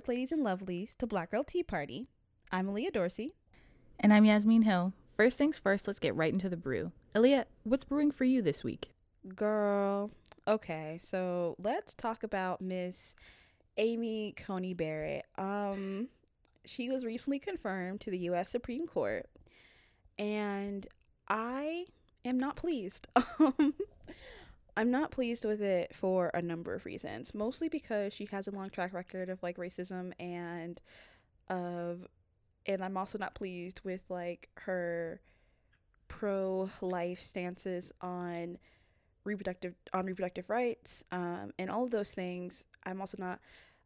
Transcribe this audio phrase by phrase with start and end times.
[0.00, 2.06] Welcome ladies, and lovelies, to Black Girl Tea Party.
[2.50, 3.34] I'm Aaliyah Dorsey.
[3.98, 4.94] And I'm Yasmin Hill.
[5.14, 6.90] First things first, let's get right into the brew.
[7.14, 8.92] Aaliyah, what's brewing for you this week?
[9.36, 10.10] Girl,
[10.48, 13.12] okay, so let's talk about Miss
[13.76, 15.26] Amy Coney Barrett.
[15.36, 16.08] Um,
[16.64, 18.48] she was recently confirmed to the U.S.
[18.48, 19.28] Supreme Court,
[20.18, 20.86] and
[21.28, 21.84] I
[22.24, 23.06] am not pleased.
[24.76, 27.34] I'm not pleased with it for a number of reasons.
[27.34, 30.80] Mostly because she has a long track record of like racism and
[31.48, 32.06] of
[32.66, 35.20] and I'm also not pleased with like her
[36.08, 38.58] pro life stances on
[39.24, 42.64] reproductive on reproductive rights um, and all of those things.
[42.84, 43.40] I'm also not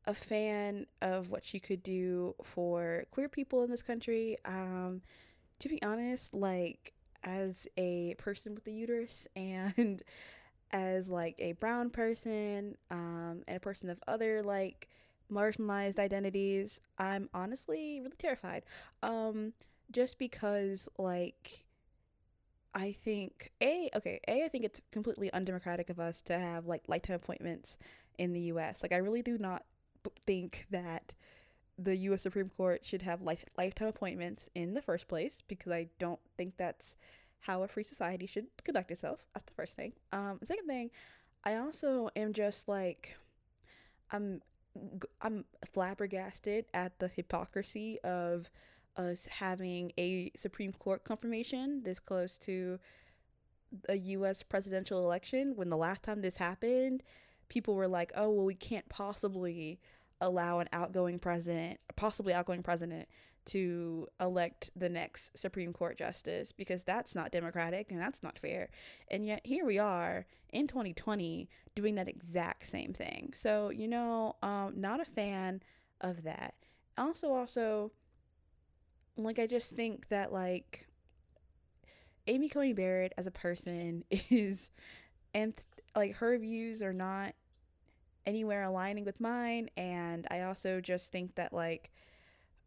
[0.06, 4.36] a fan of what she could do for queer people in this country.
[4.44, 5.00] Um,
[5.60, 10.02] to be honest, like as a person with a uterus and
[10.74, 14.90] as like a brown person um, and a person of other like
[15.32, 18.64] marginalized identities, I'm honestly really terrified.
[19.02, 19.54] Um,
[19.92, 21.64] just because like
[22.74, 26.82] I think a okay a I think it's completely undemocratic of us to have like
[26.88, 27.76] lifetime appointments
[28.18, 28.82] in the U.S.
[28.82, 29.64] Like I really do not
[30.26, 31.12] think that
[31.78, 32.22] the U.S.
[32.22, 36.56] Supreme Court should have life, lifetime appointments in the first place because I don't think
[36.56, 36.96] that's
[37.44, 39.20] how a free society should conduct itself.
[39.34, 39.92] That's the first thing.
[40.12, 40.90] Um, second thing,
[41.44, 43.16] I also am just like,
[44.10, 44.40] I'm,
[45.20, 48.48] I'm flabbergasted at the hypocrisy of
[48.96, 52.78] us having a Supreme Court confirmation this close to
[53.90, 54.42] a U.S.
[54.42, 55.52] presidential election.
[55.54, 57.02] When the last time this happened,
[57.50, 59.80] people were like, "Oh, well, we can't possibly."
[60.20, 63.08] allow an outgoing president, possibly outgoing president,
[63.46, 68.70] to elect the next Supreme Court justice because that's not democratic and that's not fair.
[69.10, 73.32] And yet here we are in 2020 doing that exact same thing.
[73.36, 75.62] So, you know, um, not a fan
[76.00, 76.54] of that.
[76.96, 77.92] Also, also,
[79.16, 80.86] like, I just think that, like,
[82.26, 84.70] Amy Coney Barrett as a person is,
[85.34, 85.54] and
[85.96, 87.34] like, her views are not
[88.26, 89.68] anywhere aligning with mine.
[89.76, 91.90] And I also just think that, like,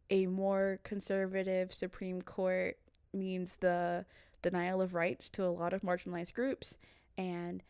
[0.10, 2.78] a more conservative Supreme Court
[3.14, 4.06] means the
[4.42, 6.78] denial of rights to a lot of marginalized groups.
[7.18, 7.64] And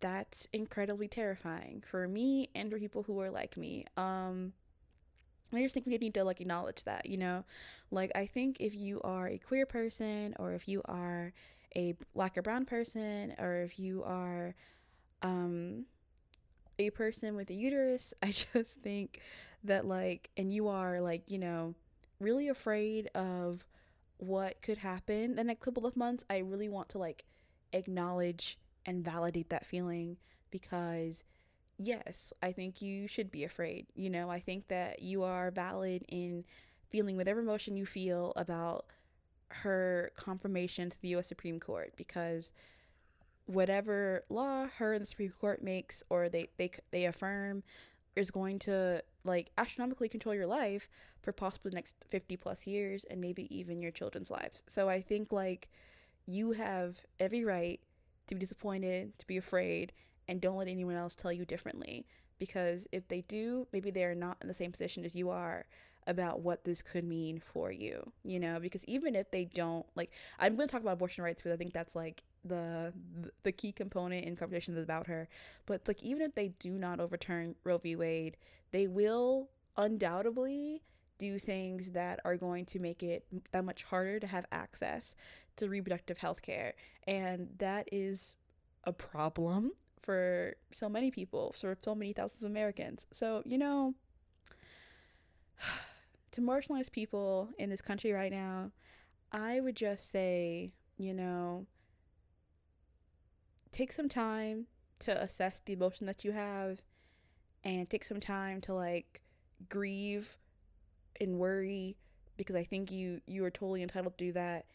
[0.00, 3.86] that's incredibly terrifying for me and for people who are like me.
[3.96, 4.52] Um,
[5.52, 7.44] I just think we need to like acknowledge that, you know,
[7.90, 11.32] like I think if you are a queer person or if you are
[11.76, 14.54] a black or brown person or if you are
[15.22, 15.84] um
[16.78, 19.20] a person with a uterus, I just think
[19.66, 21.74] that like and you are like, you know,
[22.20, 23.64] really afraid of
[24.18, 27.24] what could happen the next couple of months, I really want to like
[27.72, 30.16] acknowledge and validate that feeling
[30.50, 31.22] because
[31.78, 33.86] yes, I think you should be afraid.
[33.94, 36.44] You know, I think that you are valid in
[36.90, 38.86] feeling whatever emotion you feel about
[39.48, 42.50] her confirmation to the US Supreme Court because
[43.46, 47.62] whatever law her and the Supreme Court makes or they they they affirm
[48.16, 50.88] is going to like astronomically control your life
[51.22, 54.62] for possibly the next 50 plus years and maybe even your children's lives.
[54.68, 55.68] So I think like
[56.26, 57.80] you have every right
[58.26, 59.92] to be disappointed, to be afraid,
[60.28, 62.06] and don't let anyone else tell you differently
[62.38, 65.64] because if they do, maybe they're not in the same position as you are
[66.08, 70.10] about what this could mean for you, you know, because even if they don't like
[70.38, 72.92] I'm going to talk about abortion rights because I think that's like the
[73.42, 75.28] the key component in conversations about her.
[75.66, 77.96] But like even if they do not overturn Roe v.
[77.96, 78.36] Wade,
[78.76, 79.48] they will
[79.78, 80.82] undoubtedly
[81.18, 85.14] do things that are going to make it that much harder to have access
[85.56, 86.74] to reproductive health care.
[87.06, 88.34] And that is
[88.84, 93.06] a problem for so many people, for so many thousands of Americans.
[93.14, 93.94] So, you know,
[96.32, 98.72] to marginalized people in this country right now,
[99.32, 101.64] I would just say, you know,
[103.72, 104.66] take some time
[104.98, 106.82] to assess the emotion that you have
[107.66, 109.20] and take some time to like
[109.68, 110.28] grieve
[111.20, 111.96] and worry
[112.36, 114.66] because I think you you are totally entitled to do that.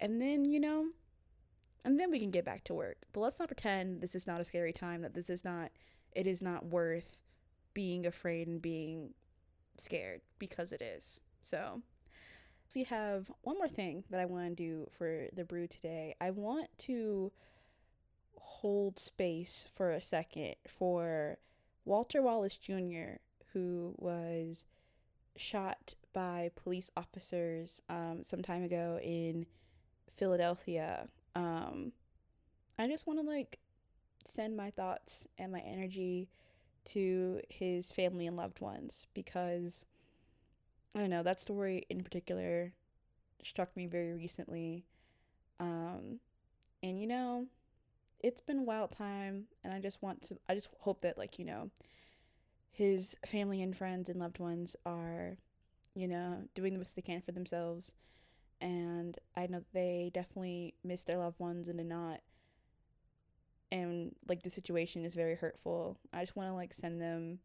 [0.00, 0.86] And then, you know,
[1.84, 2.98] and then we can get back to work.
[3.12, 5.70] But let's not pretend this is not a scary time that this is not
[6.12, 7.16] it is not worth
[7.74, 9.10] being afraid and being
[9.78, 11.20] scared because it is.
[11.42, 11.80] So,
[12.66, 16.16] so we have one more thing that I want to do for the brew today.
[16.20, 17.30] I want to
[18.40, 21.38] hold space for a second for
[21.86, 23.18] Walter Wallace Jr.,
[23.52, 24.64] who was
[25.36, 29.46] shot by police officers um, some time ago in
[30.16, 31.08] Philadelphia.
[31.34, 31.92] Um,
[32.78, 33.58] I just want to like
[34.26, 36.28] send my thoughts and my energy
[36.86, 39.84] to his family and loved ones because
[40.94, 42.72] I don't know, that story in particular
[43.44, 44.84] struck me very recently.
[45.60, 46.18] Um,
[46.82, 47.46] and you know,
[48.26, 51.38] it's been a wild time, and I just want to, I just hope that, like,
[51.38, 51.70] you know,
[52.72, 55.36] his family and friends and loved ones are,
[55.94, 57.92] you know, doing the best they can for themselves.
[58.60, 62.18] And I know they definitely miss their loved ones and did not.
[63.70, 65.96] And like the situation is very hurtful.
[66.12, 67.38] I just want to like send them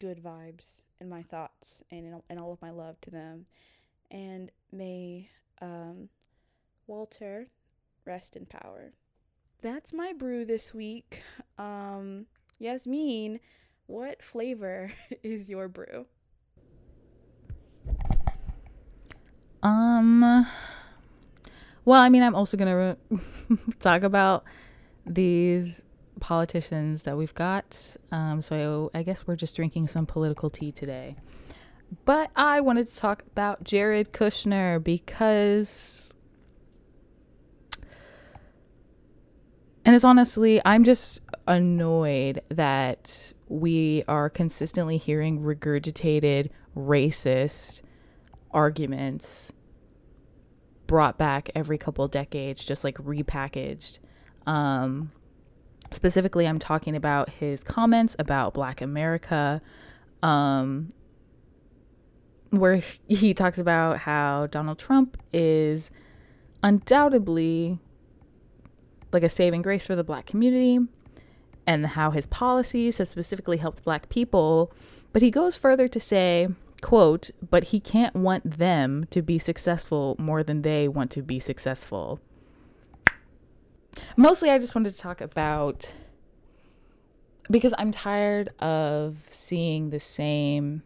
[0.00, 3.46] good vibes and my thoughts and and all of my love to them.
[4.12, 5.28] And may
[5.60, 6.08] um,
[6.86, 7.48] Walter
[8.04, 8.92] rest in power.
[9.64, 11.22] That's my brew this week.
[11.56, 12.26] Um,
[12.58, 13.40] Yasmin,
[13.86, 16.04] what flavor is your brew?
[19.62, 20.20] Um.
[21.86, 22.98] Well, I mean, I'm also gonna
[23.78, 24.44] talk about
[25.06, 25.82] these
[26.20, 27.96] politicians that we've got.
[28.12, 31.16] Um, so I guess we're just drinking some political tea today.
[32.04, 36.14] But I wanted to talk about Jared Kushner because.
[39.84, 47.82] And it's honestly, I'm just annoyed that we are consistently hearing regurgitated racist
[48.50, 49.52] arguments
[50.86, 53.98] brought back every couple decades, just like repackaged.
[54.46, 55.12] Um,
[55.90, 59.60] specifically, I'm talking about his comments about Black America,
[60.22, 60.92] um,
[62.50, 65.90] where he talks about how Donald Trump is
[66.62, 67.78] undoubtedly
[69.14, 70.78] like a saving grace for the Black community
[71.66, 74.72] and how his policies have specifically helped Black people.
[75.12, 76.48] But he goes further to say,
[76.82, 81.38] quote, but he can't want them to be successful more than they want to be
[81.38, 82.20] successful.
[84.16, 85.94] Mostly, I just wanted to talk about
[87.50, 90.82] because I'm tired of seeing the same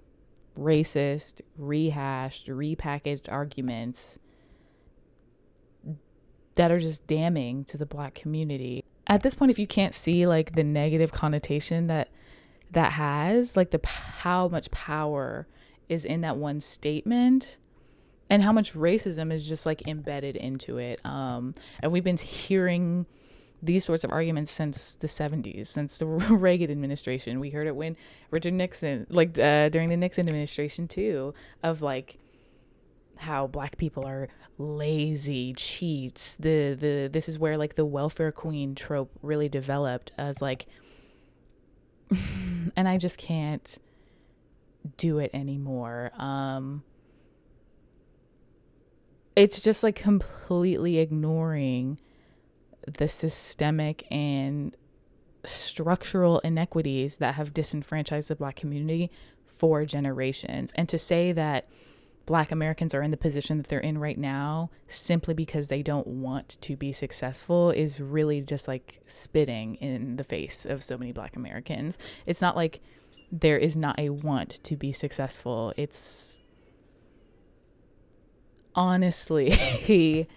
[0.59, 4.19] racist, rehashed, repackaged arguments
[6.59, 8.85] that are just damning to the black community.
[9.07, 12.09] At this point if you can't see like the negative connotation that
[12.73, 15.47] that has, like the how much power
[15.89, 17.59] is in that one statement
[18.29, 21.01] and how much racism is just like embedded into it.
[21.07, 23.07] Um, and we've been hearing
[23.63, 27.39] these sorts of arguments since the 70s, since the Reagan administration.
[27.39, 27.97] We heard it when
[28.33, 32.19] Richard Nixon, like uh, during the Nixon administration too, of like
[33.19, 34.29] how black people are
[34.59, 36.37] lazy cheats.
[36.39, 40.67] The the this is where like the welfare queen trope really developed as like,
[42.77, 43.79] and I just can't
[44.97, 46.11] do it anymore.
[46.19, 46.83] Um,
[49.37, 51.99] it's just like completely ignoring
[52.99, 54.77] the systemic and
[55.45, 59.11] structural inequities that have disenfranchised the black community
[59.47, 60.73] for generations.
[60.75, 61.69] And to say that
[62.29, 66.07] black Americans are in the position that they're in right now simply because they don't
[66.07, 71.11] want to be successful is really just like spitting in the face of so many
[71.11, 71.97] black Americans.
[72.27, 72.81] It's not like
[73.33, 75.73] there is not a want to be successful.
[75.79, 76.43] It's
[78.75, 79.49] honestly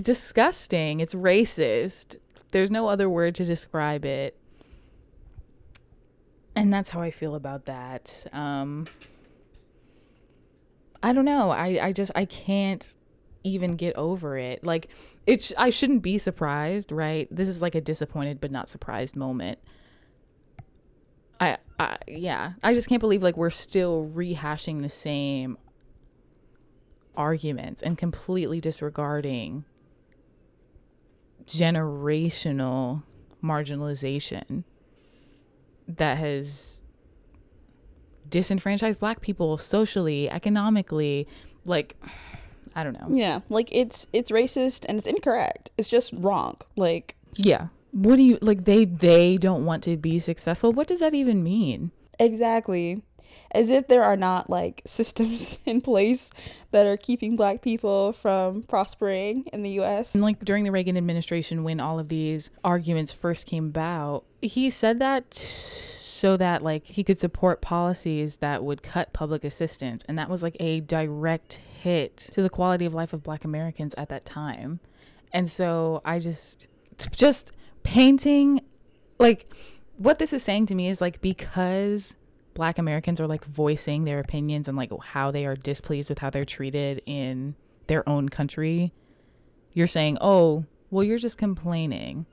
[0.00, 1.00] disgusting.
[1.00, 2.16] It's racist.
[2.52, 4.34] There's no other word to describe it.
[6.56, 8.26] And that's how I feel about that.
[8.32, 8.86] Um,
[11.02, 11.50] I don't know.
[11.50, 12.94] I, I just, I can't
[13.42, 14.64] even get over it.
[14.64, 14.88] Like,
[15.26, 17.26] it's, I shouldn't be surprised, right?
[17.30, 19.58] This is like a disappointed but not surprised moment.
[21.40, 25.56] I, I, yeah, I just can't believe like we're still rehashing the same
[27.16, 29.64] arguments and completely disregarding
[31.46, 33.02] generational
[33.42, 34.64] marginalization
[35.88, 36.79] that has
[38.28, 41.26] disenfranchised black people socially, economically,
[41.64, 41.96] like
[42.74, 43.14] I don't know.
[43.16, 45.70] Yeah, like it's it's racist and it's incorrect.
[45.76, 46.56] It's just wrong.
[46.76, 47.68] Like yeah.
[47.92, 50.72] What do you like they they don't want to be successful?
[50.72, 51.90] What does that even mean?
[52.18, 53.02] Exactly
[53.52, 56.30] as if there are not like systems in place
[56.70, 60.14] that are keeping black people from prospering in the US.
[60.14, 64.70] And like during the Reagan administration when all of these arguments first came about, he
[64.70, 70.18] said that so that like he could support policies that would cut public assistance and
[70.18, 74.08] that was like a direct hit to the quality of life of black Americans at
[74.10, 74.80] that time.
[75.32, 76.68] And so I just
[77.10, 78.60] just painting
[79.18, 79.50] like
[79.96, 82.16] what this is saying to me is like because
[82.60, 86.28] black Americans are like voicing their opinions and like how they are displeased with how
[86.28, 87.54] they're treated in
[87.86, 88.92] their own country,
[89.72, 92.26] you're saying, "Oh, well you're just complaining."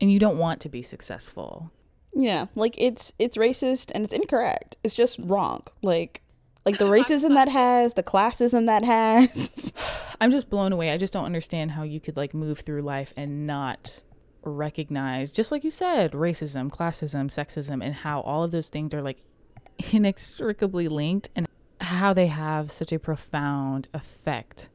[0.00, 1.72] And you don't want to be successful.
[2.14, 4.76] Yeah, like it's it's racist and it's incorrect.
[4.84, 5.64] It's just wrong.
[5.82, 6.22] Like
[6.64, 9.72] like the racism that has, the classism that has.
[10.20, 10.92] I'm just blown away.
[10.92, 14.04] I just don't understand how you could like move through life and not
[14.42, 19.02] recognize, just like you said, racism, classism, sexism, and how all of those things are
[19.02, 19.22] like
[19.92, 21.46] inextricably linked and
[21.80, 24.68] how they have such a profound effect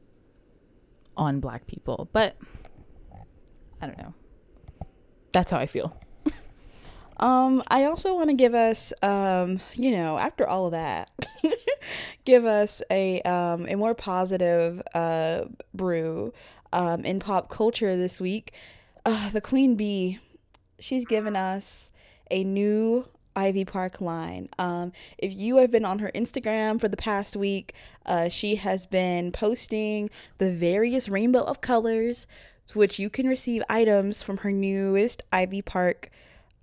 [1.15, 2.09] on black people.
[2.11, 2.37] But
[3.81, 4.13] I don't know.
[5.31, 5.97] That's how I feel.
[7.17, 11.11] Um, I also want to give us, um, you know, after all of that,
[12.25, 16.33] give us a um, a more positive uh, brew
[16.73, 18.53] um, in pop culture this week.
[19.05, 20.19] Uh, the Queen Bee,
[20.79, 21.91] she's given us
[22.31, 23.05] a new
[23.35, 24.47] Ivy Park line.
[24.57, 27.73] Um, if you have been on her Instagram for the past week,
[28.05, 32.27] uh, she has been posting the various rainbow of colors
[32.67, 36.09] to which you can receive items from her newest Ivy Park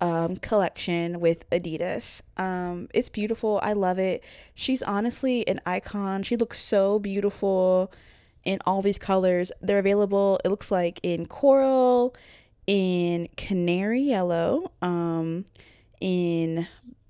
[0.01, 2.23] um, collection with Adidas.
[2.39, 3.61] Um, it's beautiful.
[3.63, 4.25] I love it.
[4.55, 6.23] She's honestly an icon.
[6.23, 7.93] She looks so beautiful
[8.45, 9.53] in all these colors.
[9.61, 12.15] They're available, it looks like, in coral,
[12.67, 15.45] in canary yellow, um,
[16.01, 16.67] in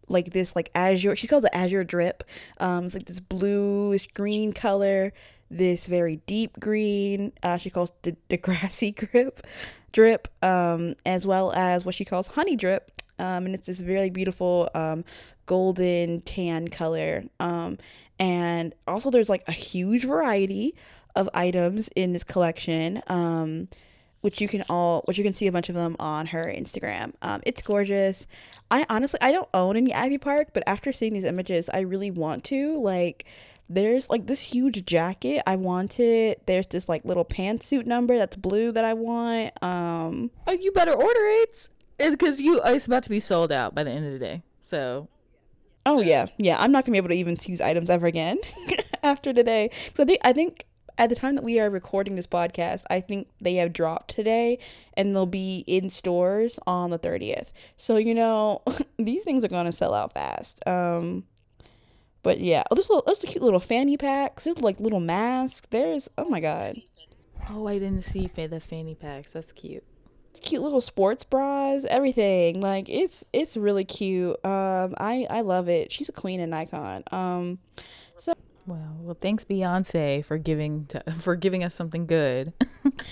[0.09, 2.25] like this like azure she calls it azure drip
[2.59, 5.13] um it's like this bluish green color
[5.53, 9.47] this very deep green uh she calls the degrassi grip
[9.93, 12.91] drip, um, as well as what she calls honey drip.
[13.19, 15.05] Um, and it's this very beautiful um,
[15.47, 17.25] golden tan color.
[17.39, 17.79] Um,
[18.19, 20.75] and also, there's like a huge variety
[21.17, 23.03] of items in this collection.
[23.07, 23.69] Um,
[24.21, 27.13] which you can all which you can see a bunch of them on her Instagram.
[27.23, 28.27] Um, it's gorgeous.
[28.71, 32.11] I honestly I don't own any Ivy Park, but after seeing these images, I really
[32.11, 32.81] want to.
[32.81, 33.25] Like
[33.69, 36.39] there's like this huge jacket I wanted.
[36.47, 39.63] There's this like little pantsuit number that's blue that I want.
[39.63, 41.69] Um Oh, you better order it.
[41.99, 44.43] Because you it's about to be sold out by the end of the day.
[44.63, 45.09] So
[45.87, 46.27] Oh yeah.
[46.37, 48.39] Yeah, I'm not going to be able to even see these items ever again
[49.03, 49.71] after today.
[49.97, 50.67] So I think I think
[51.01, 54.59] at the time that we are recording this podcast, I think they have dropped today
[54.95, 57.47] and they'll be in stores on the 30th.
[57.79, 58.63] So, you know,
[58.99, 60.61] these things are going to sell out fast.
[60.69, 61.25] Um
[62.23, 64.45] but yeah, oh, there's, little, there's a cute little fanny packs.
[64.45, 65.67] There's like little masks.
[65.71, 66.77] There's oh my god.
[67.49, 69.31] Oh, I didn't see the fanny packs.
[69.33, 69.85] That's cute.
[70.43, 72.61] Cute little sports bras, everything.
[72.61, 74.37] Like it's it's really cute.
[74.45, 75.91] Um, I I love it.
[75.93, 77.05] She's a queen and icon.
[77.11, 77.59] Um,
[78.19, 78.35] so
[78.71, 82.53] well, well, thanks Beyonce for giving to, for giving us something good.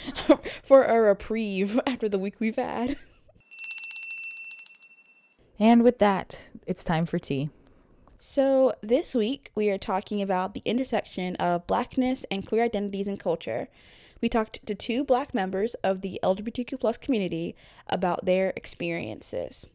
[0.62, 2.96] for a reprieve after the week we've had.
[5.58, 7.50] And with that, it's time for tea.
[8.20, 13.18] So, this week we are talking about the intersection of blackness and queer identities and
[13.18, 13.68] culture.
[14.20, 17.56] We talked to two black members of the LGBTQ plus community
[17.88, 19.66] about their experiences.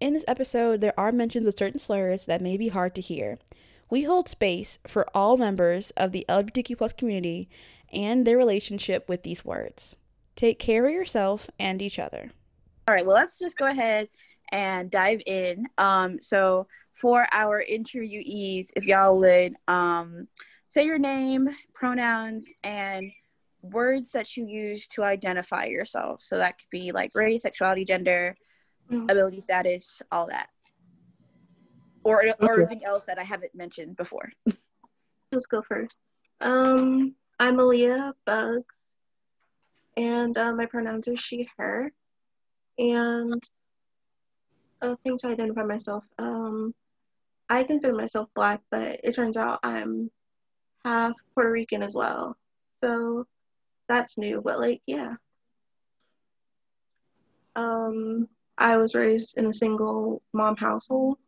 [0.00, 3.38] In this episode, there are mentions of certain slurs that may be hard to hear.
[3.90, 7.48] We hold space for all members of the LGBTQ plus community
[7.92, 9.96] and their relationship with these words.
[10.36, 12.30] Take care of yourself and each other.
[12.86, 14.08] All right, well, let's just go ahead
[14.50, 15.66] and dive in.
[15.78, 20.26] Um, so, for our interviewees, if y'all would um,
[20.68, 23.12] say your name, pronouns, and
[23.62, 26.22] words that you use to identify yourself.
[26.22, 28.36] So that could be like race, sexuality, gender,
[28.90, 29.08] mm-hmm.
[29.08, 30.48] ability status, all that.
[32.08, 32.34] Or, okay.
[32.40, 34.32] or anything else that I haven't mentioned before.
[35.32, 35.98] Let's go first.
[36.40, 38.64] Um, I'm Aaliyah Bugs,
[39.96, 41.92] and uh, my pronouns are she, her.
[42.78, 43.42] And
[44.80, 46.04] a thing to identify myself.
[46.18, 46.74] Um,
[47.48, 50.10] I consider myself black, but it turns out I'm
[50.84, 52.36] half Puerto Rican as well.
[52.82, 53.26] So
[53.88, 55.14] that's new, but like, yeah.
[57.56, 61.18] Um, I was raised in a single mom household.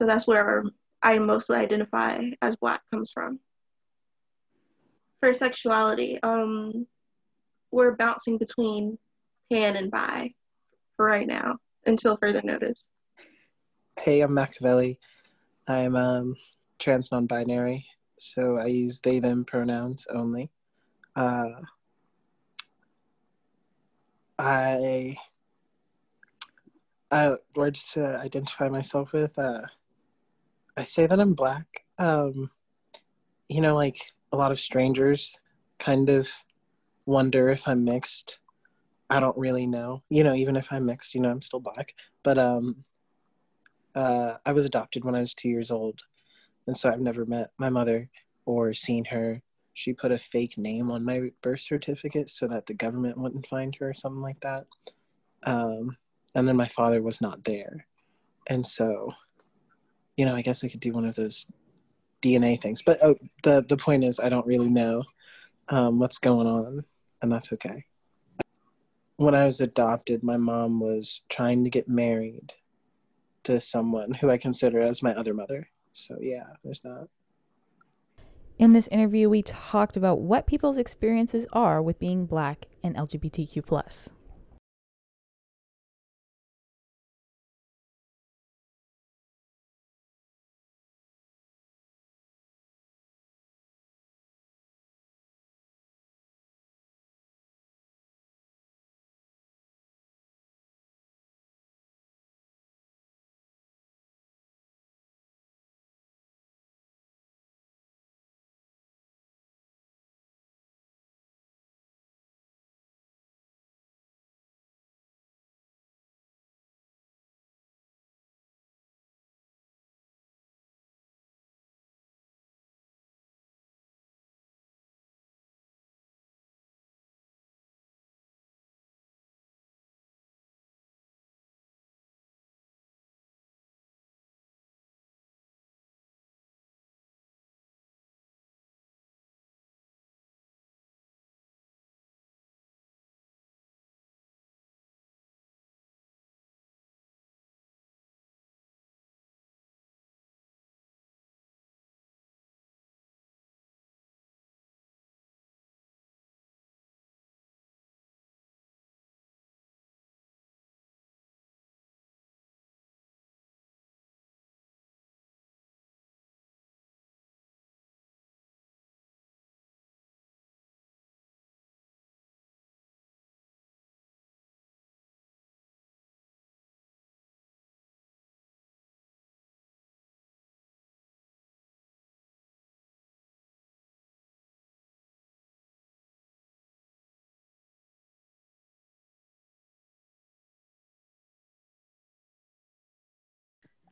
[0.00, 0.64] So that's where
[1.02, 3.40] I mostly identify as black comes from.
[5.20, 6.86] For sexuality, um,
[7.70, 8.98] we're bouncing between
[9.50, 10.32] pan and bi
[10.96, 12.82] for right now until further notice.
[13.98, 14.98] Hey, I'm Machiavelli.
[15.68, 16.36] I'm um,
[16.78, 17.86] trans non binary,
[18.18, 20.50] so I use they them pronouns only.
[21.16, 21.48] Uh,
[24.38, 25.16] I,
[27.10, 29.36] I words to identify myself with.
[29.38, 29.62] Uh,
[30.76, 31.84] I say that I'm black.
[31.98, 32.50] Um,
[33.48, 35.38] you know, like a lot of strangers
[35.78, 36.28] kind of
[37.06, 38.40] wonder if I'm mixed.
[39.08, 40.02] I don't really know.
[40.08, 41.94] You know, even if I'm mixed, you know, I'm still black.
[42.22, 42.76] But um,
[43.94, 46.00] uh, I was adopted when I was two years old,
[46.66, 48.10] and so I've never met my mother
[48.44, 49.40] or seen her.
[49.74, 53.74] She put a fake name on my birth certificate so that the government wouldn't find
[53.76, 54.66] her or something like that.
[55.44, 55.96] Um,
[56.34, 57.86] and then my father was not there,
[58.48, 59.12] and so,
[60.16, 61.46] you know, I guess I could do one of those
[62.22, 62.82] DNA things.
[62.82, 65.02] But oh, the the point is, I don't really know
[65.68, 66.84] um, what's going on,
[67.22, 67.84] and that's okay.
[69.16, 72.52] When I was adopted, my mom was trying to get married
[73.44, 75.68] to someone who I consider as my other mother.
[75.92, 77.08] So yeah, there's that.
[78.58, 83.66] In this interview, we talked about what people's experiences are with being black and LGBTQ
[83.66, 84.10] plus.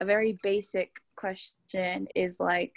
[0.00, 2.74] A very basic question is like,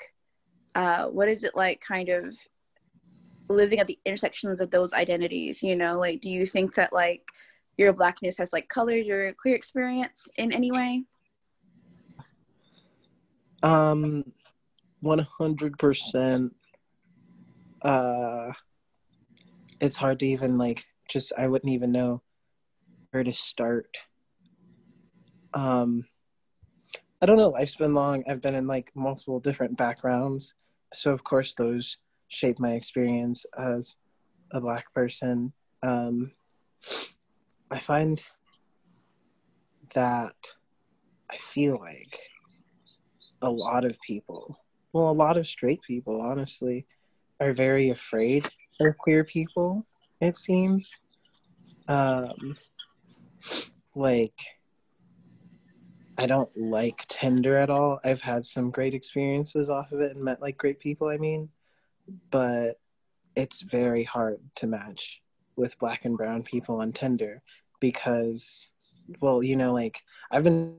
[0.76, 2.36] uh, what is it like kind of
[3.50, 5.64] living at the intersections of those identities?
[5.64, 7.22] You know, like, do you think that like
[7.78, 11.04] your blackness has like colored your queer experience in any way?
[13.64, 14.24] Um,
[15.04, 16.52] 100%.
[17.82, 18.52] Uh,
[19.80, 22.22] it's hard to even like, just, I wouldn't even know
[23.12, 23.98] where to start.
[25.54, 26.06] Um,
[27.22, 27.50] I don't know.
[27.50, 28.24] Life's been long.
[28.30, 30.54] I've been in like multiple different backgrounds.
[30.94, 33.96] So, of course, those shape my experience as
[34.52, 35.52] a Black person.
[35.82, 36.32] Um,
[37.72, 38.22] I find
[39.94, 40.36] that
[41.32, 42.20] I feel like
[43.42, 44.60] a lot of people,
[44.94, 46.86] well, a lot of straight people, honestly,
[47.40, 48.48] are very afraid
[48.80, 49.86] of queer people,
[50.22, 50.92] it seems.
[51.88, 52.58] Um,
[53.96, 54.40] like,
[56.18, 58.00] I don't like Tinder at all.
[58.04, 61.50] I've had some great experiences off of it and met like great people, I mean,
[62.32, 62.80] but
[63.36, 65.22] it's very hard to match
[65.56, 67.42] with black and brown people on Tinder
[67.80, 68.70] because
[69.22, 70.78] well, you know, like I've been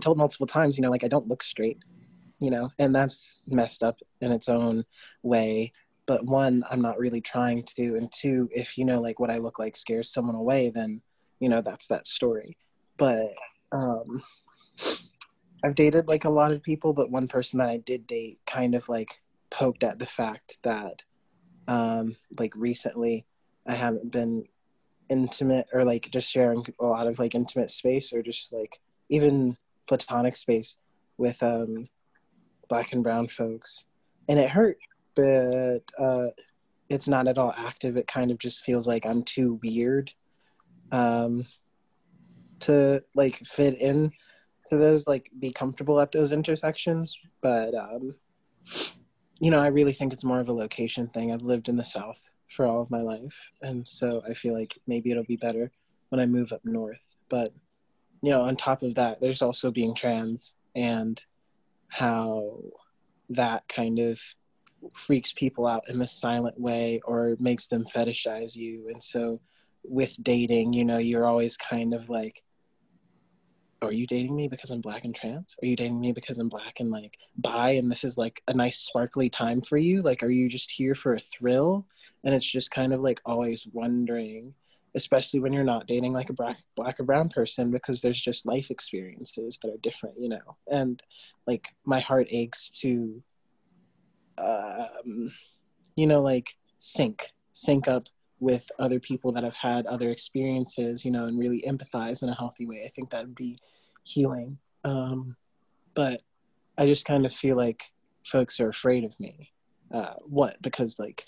[0.00, 1.78] told multiple times, you know, like I don't look straight,
[2.40, 4.84] you know, and that's messed up in its own
[5.22, 5.72] way.
[6.06, 9.38] But one, I'm not really trying to, and two, if you know, like what I
[9.38, 11.00] look like scares someone away, then
[11.38, 12.56] you know that's that story.
[12.96, 13.34] But
[13.72, 14.22] um,
[15.64, 18.74] I've dated like a lot of people, but one person that I did date kind
[18.74, 21.02] of like poked at the fact that
[21.68, 23.26] um, like recently
[23.66, 24.44] I haven't been
[25.08, 29.56] intimate or like just sharing a lot of like intimate space or just like even
[29.86, 30.76] platonic space
[31.16, 31.88] with um,
[32.68, 33.84] black and brown folks.
[34.28, 34.78] And it hurt,
[35.14, 36.28] but uh,
[36.88, 37.96] it's not at all active.
[37.96, 40.10] It kind of just feels like I'm too weird
[40.90, 41.46] um,
[42.62, 44.10] to like fit in
[44.64, 48.14] to those like be comfortable at those intersections but um
[49.40, 51.32] you know i really think it's more of a location thing.
[51.32, 54.72] I've lived in the south for all of my life and so i feel like
[54.86, 55.70] maybe it'll be better
[56.10, 57.02] when i move up north.
[57.28, 57.52] But
[58.22, 61.20] you know on top of that there's also being trans and
[61.88, 62.58] how
[63.30, 64.20] that kind of
[64.94, 68.88] freaks people out in a silent way or makes them fetishize you.
[68.88, 69.40] And so
[69.84, 72.42] with dating you know you're always kind of like
[73.86, 75.54] are you dating me because I'm black and trans?
[75.62, 78.54] Are you dating me because I'm black and like bi and this is like a
[78.54, 80.02] nice sparkly time for you?
[80.02, 81.86] Like, are you just here for a thrill?
[82.24, 84.54] And it's just kind of like always wondering.
[84.94, 88.46] especially when you're not dating like a black black or brown person because there's just
[88.46, 91.02] life experiences that are different you know and
[91.46, 93.22] like my heart aches to
[94.38, 95.32] um
[95.96, 98.08] you know like sync sync up
[98.42, 102.34] with other people that have had other experiences you know and really empathize in a
[102.34, 103.56] healthy way i think that would be
[104.02, 105.36] healing um
[105.94, 106.20] but
[106.76, 107.90] i just kind of feel like
[108.26, 109.52] folks are afraid of me
[109.94, 111.24] uh what because like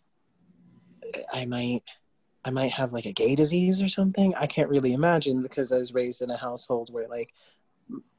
[1.32, 1.82] i might
[2.44, 4.34] I might have like a gay disease or something.
[4.34, 7.32] I can't really imagine because I was raised in a household where like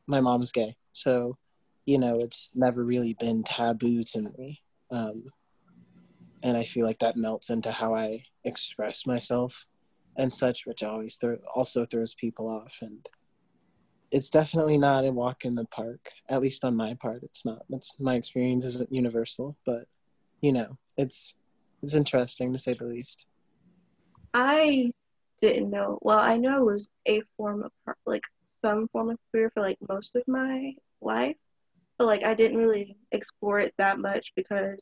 [0.07, 0.75] my mom's gay.
[0.93, 1.37] So,
[1.85, 4.61] you know, it's never really been taboo to me.
[4.89, 5.25] Um,
[6.43, 9.65] and I feel like that melts into how I express myself
[10.17, 12.73] and such, which always th- also throws people off.
[12.81, 13.07] And
[14.11, 17.23] it's definitely not a walk in the park, at least on my part.
[17.23, 17.63] It's not.
[17.69, 19.85] It's my experience isn't universal, but
[20.41, 21.33] you know, it's
[21.81, 23.25] it's interesting to say the least.
[24.33, 24.91] I
[25.41, 25.99] didn't know.
[26.01, 27.71] Well, I know it was a form of
[28.05, 28.23] like
[28.63, 31.35] some form of queer for like most of my life,
[31.97, 34.81] but like I didn't really explore it that much because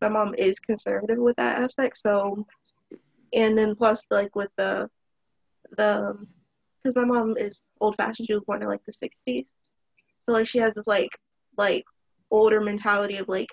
[0.00, 1.98] my mom is conservative with that aspect.
[1.98, 2.46] So,
[3.32, 4.88] and then plus like with the
[5.76, 6.16] the
[6.82, 8.26] because my mom is old fashioned.
[8.28, 9.46] She was born in like the '60s,
[10.26, 11.10] so like she has this like
[11.56, 11.84] like
[12.30, 13.48] older mentality of like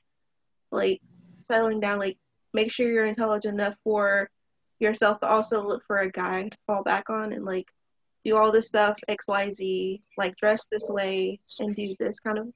[0.71, 1.01] like
[1.49, 1.99] settling down.
[1.99, 2.17] Like
[2.53, 4.29] make sure you're intelligent enough for
[4.79, 7.67] yourself, but also look for a guy to fall back on and like
[8.23, 12.47] do all this stuff, XYZ, like dress this way and do this kind of.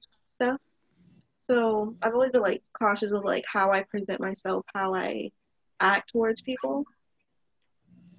[1.50, 5.32] So I've always been like cautious of like how I present myself, how I
[5.80, 6.84] act towards people.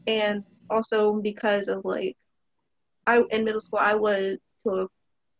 [0.05, 2.17] And also because of like
[3.07, 4.35] I in middle school I was
[4.67, 4.87] to a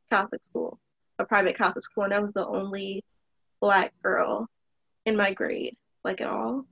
[0.10, 0.80] Catholic school,
[1.20, 3.04] a private Catholic school, and I was the only
[3.60, 4.48] black girl
[5.06, 5.76] in my grade,
[6.06, 6.66] like at all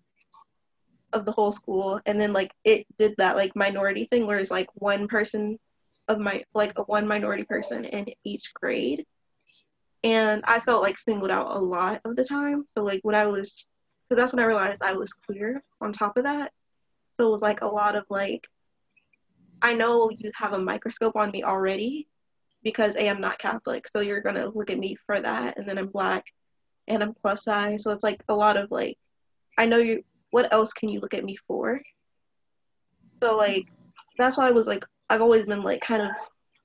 [1.11, 4.51] of the whole school and then like it did that like minority thing where it's
[4.51, 5.59] like one person
[6.07, 9.05] of my like a one minority person in each grade
[10.03, 12.63] and i felt like singled out a lot of the time.
[12.75, 13.65] So like when i was
[14.07, 16.51] because that's when i realized i was queer on top of that.
[17.17, 18.45] So it was like a lot of like
[19.61, 22.07] i know you have a microscope on me already
[22.63, 25.77] because a i'm not catholic so you're gonna look at me for that and then
[25.77, 26.23] i'm black
[26.87, 27.83] and i'm plus size.
[27.83, 28.97] So it's like a lot of like
[29.57, 31.81] i know you what else can you look at me for?
[33.21, 33.65] So like
[34.17, 36.09] that's why I was like I've always been like kind of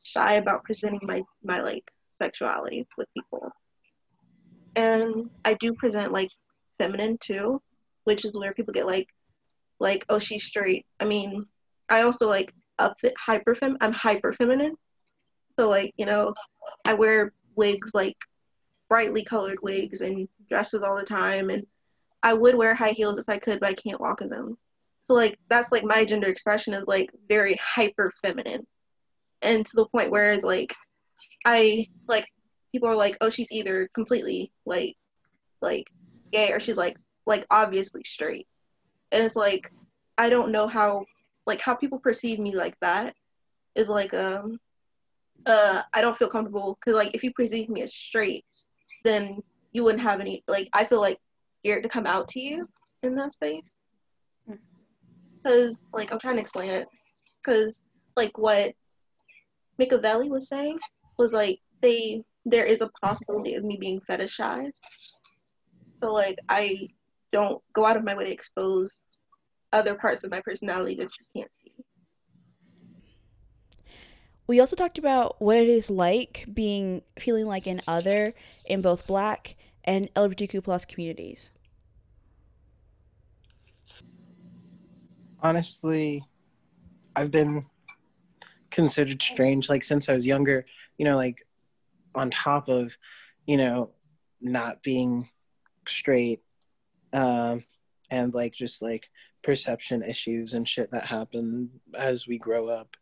[0.03, 1.91] shy about presenting my my like
[2.25, 3.51] sexuality with people.
[4.77, 6.31] And I do present like
[6.79, 7.61] feminine too,
[8.05, 9.09] which is where people get like
[9.79, 10.87] like oh she's straight.
[11.01, 11.45] I mean,
[11.89, 14.75] I also like upfit hyper fem I'm hyper feminine.
[15.59, 16.35] So like, you know,
[16.85, 18.17] I wear wigs like
[18.89, 21.67] brightly colored wigs and dresses all the time and
[22.23, 24.57] I would wear high heels if I could, but I can't walk in them.
[25.09, 28.67] So like that's like my gender expression is like very hyper feminine.
[29.43, 30.75] And to the point where it's like
[31.45, 32.27] I like
[32.73, 34.97] people are like, oh she's either completely like
[35.61, 35.87] like
[36.33, 38.47] gay or she's like like obviously straight.
[39.13, 39.71] And it's like
[40.19, 41.05] I don't know how
[41.47, 43.15] like how people perceive me like that
[43.75, 44.59] is like um
[45.47, 48.45] uh I don't feel comfortable because like if you perceive me as straight
[49.05, 51.19] then you wouldn't have any like I feel like
[51.65, 52.69] scared to come out to you
[53.03, 53.71] in that space.
[55.43, 56.87] Because, like, I'm trying to explain it.
[57.43, 57.81] Because,
[58.17, 58.73] like, what
[59.79, 60.79] Machiavelli was saying
[61.19, 64.81] was like they there is a possibility of me being fetishized.
[66.03, 66.89] So like I
[67.33, 69.01] don't go out of my way to expose
[69.73, 71.73] other parts of my personality that you can't see.
[74.47, 78.35] We also talked about what it is like being feeling like an other
[78.67, 81.51] in both black and LGBTQ plus communities.
[85.45, 86.25] honestly,
[87.15, 87.67] I've been
[88.71, 90.65] considered strange like since I was younger,
[90.99, 91.47] you know, like
[92.15, 92.97] on top of,
[93.47, 93.91] you know,
[94.41, 95.29] not being
[95.87, 96.41] straight
[97.13, 97.63] um
[98.11, 99.09] and like just like
[99.43, 102.97] perception issues and shit that happen as we grow up.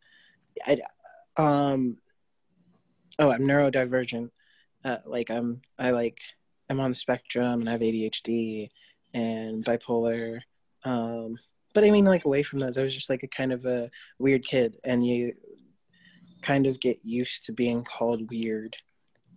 [0.65, 0.81] I
[1.37, 1.97] um
[3.19, 4.29] oh, I'm neurodivergent.
[4.83, 6.19] Uh, like I'm I like
[6.69, 8.69] I'm on the spectrum and I have ADHD
[9.13, 10.41] and bipolar
[10.83, 11.37] um
[11.73, 13.89] but I mean, like away from those, I was just like a kind of a
[14.19, 15.33] weird kid, and you
[16.43, 18.75] kind of get used to being called weird.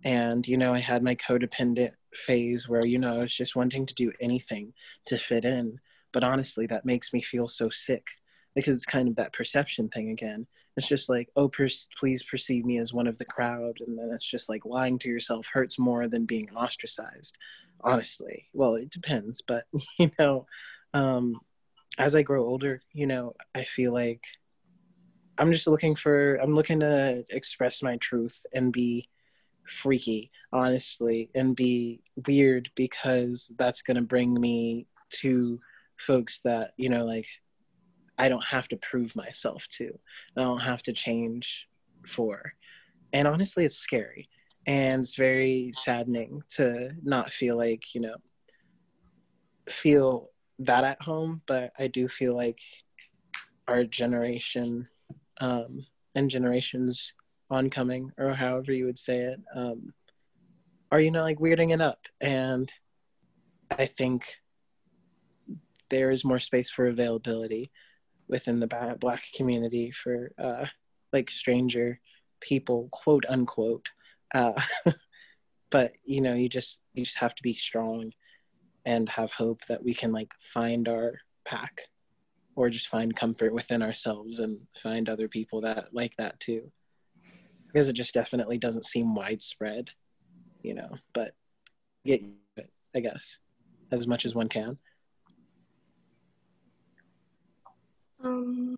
[0.03, 3.85] And you know, I had my codependent phase where you know I was just wanting
[3.85, 4.73] to do anything
[5.05, 5.79] to fit in.
[6.11, 8.05] But honestly, that makes me feel so sick
[8.55, 10.47] because it's kind of that perception thing again.
[10.77, 11.67] It's just like, oh, per-
[11.99, 15.09] please perceive me as one of the crowd, and then it's just like lying to
[15.09, 17.35] yourself hurts more than being ostracized.
[17.81, 19.65] Honestly, well, it depends, but
[19.99, 20.45] you know,
[20.93, 21.39] um,
[21.97, 24.21] as I grow older, you know, I feel like
[25.37, 29.09] I'm just looking for I'm looking to express my truth and be
[29.65, 35.59] freaky, honestly, and be weird because that's gonna bring me to
[35.97, 37.27] folks that, you know, like
[38.17, 39.97] I don't have to prove myself to.
[40.35, 41.67] I don't have to change
[42.05, 42.53] for.
[43.13, 44.29] And honestly, it's scary.
[44.65, 48.15] And it's very saddening to not feel like, you know,
[49.69, 51.41] feel that at home.
[51.45, 52.59] But I do feel like
[53.67, 54.89] our generation
[55.41, 57.13] um, and generations
[57.49, 59.93] oncoming, or however you would say it, um,
[60.91, 61.99] are, you know, like weirding it up.
[62.21, 62.71] And
[63.71, 64.37] I think
[65.89, 67.71] there is more space for availability
[68.27, 70.65] within the black community for uh,
[71.13, 71.99] like stranger
[72.41, 73.87] people quote unquote
[74.33, 74.53] uh,
[75.69, 78.11] but you know you just you just have to be strong
[78.85, 81.13] and have hope that we can like find our
[81.45, 81.81] pack
[82.57, 86.69] or just find comfort within ourselves and find other people that like that too
[87.67, 89.89] because it just definitely doesn't seem widespread
[90.63, 91.33] you know but
[92.05, 92.21] get
[92.57, 93.37] it i guess
[93.91, 94.77] as much as one can
[98.23, 98.75] Um,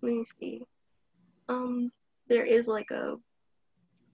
[0.00, 0.62] let me see.
[1.48, 1.92] Um,
[2.28, 3.16] there is like a,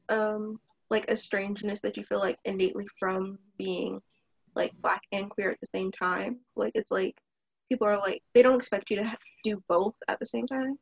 [0.09, 4.01] um, like a strangeness that you feel like innately from being
[4.55, 6.40] like black and queer at the same time.
[6.57, 7.16] Like it's like
[7.68, 10.78] people are like they don't expect you to have, do both at the same time.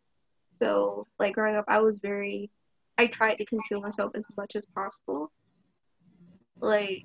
[0.63, 2.51] So like growing up, I was very,
[2.99, 5.31] I tried to conceal myself as much as possible.
[6.61, 7.05] Like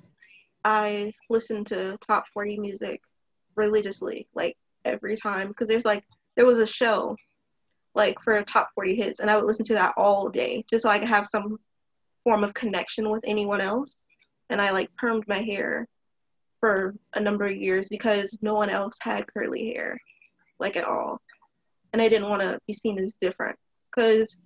[0.64, 3.02] I listened to top 40 music
[3.56, 6.04] religiously, like every time, because there's like
[6.36, 7.16] there was a show
[7.94, 10.90] like for top 40 hits and i would listen to that all day just so
[10.90, 11.60] i could have some
[12.24, 13.98] form of connection with anyone else
[14.50, 15.88] and i like permed my hair
[16.62, 20.00] for a number of years because no one else had curly hair
[20.60, 21.20] like at all
[21.92, 23.58] and i didn't want to be seen as different
[23.90, 24.38] because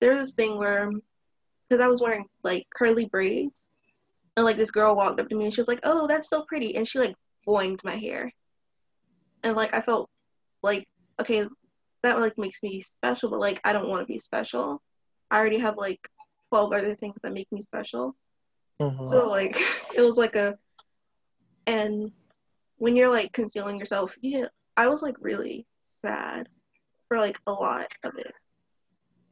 [0.00, 0.90] there was this thing where
[1.68, 3.54] because i was wearing like curly braids
[4.36, 6.44] and like this girl walked up to me and she was like oh that's so
[6.48, 7.14] pretty and she like
[7.48, 8.30] boinged my hair
[9.42, 10.10] and like i felt
[10.62, 10.86] like
[11.20, 11.46] okay,
[12.02, 14.82] that like makes me special, but like I don't want to be special.
[15.30, 16.00] I already have like
[16.50, 18.14] 12 other things that make me special.
[18.80, 19.06] Mm-hmm.
[19.06, 19.58] So like
[19.94, 20.58] it was like a
[21.66, 22.12] and
[22.78, 24.46] when you're like concealing yourself, yeah,
[24.76, 25.66] I was like really
[26.04, 26.48] sad
[27.08, 28.34] for like a lot of it.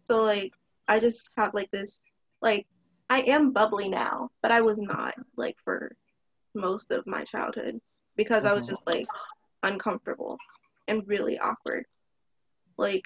[0.06, 0.52] So like
[0.88, 2.00] I just had like this
[2.40, 2.66] like
[3.08, 5.96] I am bubbly now, but I was not like for
[6.54, 7.80] most of my childhood
[8.16, 8.48] because mm-hmm.
[8.48, 8.70] I was mm-hmm.
[8.70, 9.06] just like
[9.62, 10.38] uncomfortable
[10.88, 11.86] and really awkward.
[12.76, 13.04] Like,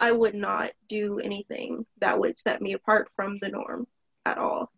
[0.00, 3.86] I would not do anything that would set me apart from the norm
[4.24, 4.70] at all.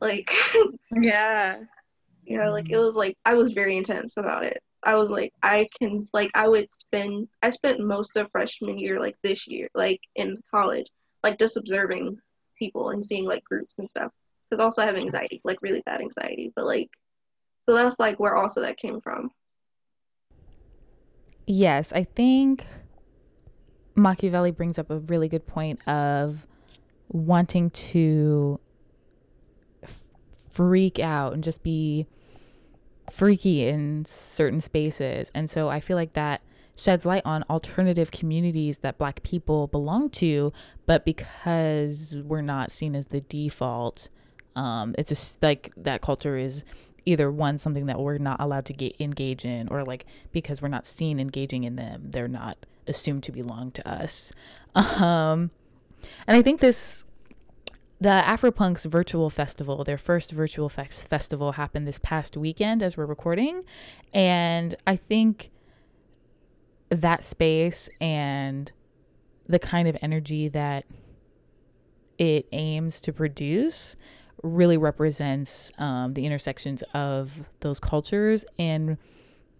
[0.00, 0.32] Like,
[1.02, 1.60] yeah.
[2.24, 4.62] Yeah, like it was like I was very intense about it.
[4.82, 9.00] I was like, I can like I would spend I spent most of freshman year
[9.00, 10.86] like this year like in college
[11.22, 12.18] like just observing
[12.58, 14.12] people and seeing like groups and stuff
[14.48, 16.90] because also I have anxiety like really bad anxiety but like
[17.68, 19.30] so that's like where also that came from
[21.46, 22.64] Yes, I think
[23.94, 26.46] Machiavelli brings up a really good point of
[27.08, 28.58] wanting to
[30.54, 32.06] freak out and just be
[33.10, 35.30] freaky in certain spaces.
[35.34, 36.42] And so I feel like that
[36.76, 40.52] sheds light on alternative communities that black people belong to,
[40.86, 44.08] but because we're not seen as the default,
[44.56, 46.64] um, it's just like that culture is
[47.06, 50.68] either one something that we're not allowed to get engage in or like because we're
[50.68, 54.32] not seen engaging in them they're not assumed to belong to us
[54.74, 55.50] um
[56.26, 57.04] and i think this
[58.04, 63.06] the Afropunk's virtual festival their first virtual fe- festival happened this past weekend as we're
[63.06, 63.64] recording.
[64.12, 65.50] And i think
[66.90, 68.70] that space and
[69.48, 70.84] the kind of energy that
[72.18, 73.96] it aims to produce
[74.42, 78.98] really represents um, the intersections of those cultures and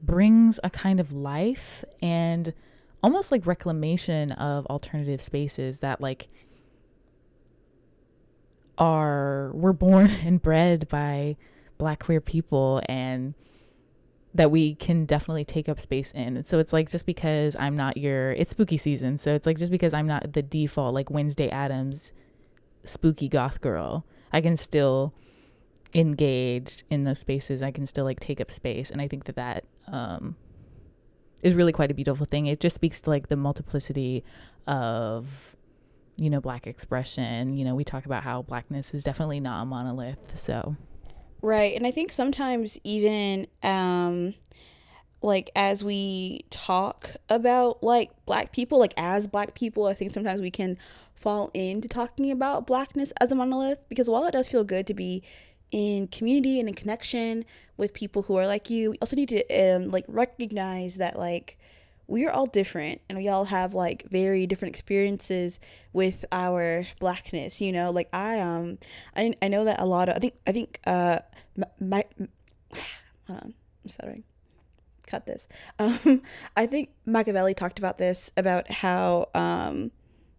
[0.02, 2.52] brings a kind of life and
[3.02, 6.28] almost like reclamation of alternative spaces that like
[8.78, 11.36] are we're born and bred by
[11.78, 13.34] black queer people and
[14.34, 16.36] that we can definitely take up space in.
[16.36, 19.16] And So it's like just because I'm not your it's spooky season.
[19.18, 22.12] So it's like just because I'm not the default like Wednesday Addams
[22.84, 25.14] spooky goth girl I can still
[25.94, 27.62] engage in those spaces.
[27.62, 30.34] I can still like take up space, and I think that that um,
[31.40, 32.46] is really quite a beautiful thing.
[32.46, 34.24] It just speaks to like the multiplicity
[34.66, 35.54] of
[36.16, 37.56] you know black expression.
[37.56, 40.38] You know, we talk about how blackness is definitely not a monolith.
[40.38, 40.76] So
[41.42, 44.34] right, and I think sometimes even um,
[45.22, 50.40] like as we talk about like black people, like as black people, I think sometimes
[50.40, 50.78] we can
[51.14, 54.94] fall into talking about blackness as a monolith because while it does feel good to
[54.94, 55.22] be
[55.70, 57.44] in community and in connection
[57.76, 61.58] with people who are like you, we also need to um, like recognize that like
[62.06, 65.58] we are all different and we all have like very different experiences
[65.92, 67.90] with our blackness you know?
[67.90, 68.78] Like i um
[69.16, 71.20] i, I know that a lot of i think i think uh
[71.88, 72.28] my, hold
[73.28, 74.24] on i'm stuttering.
[75.06, 75.48] Cut this.
[75.78, 76.22] Um
[76.56, 79.90] i think machiavelli talked about this about how um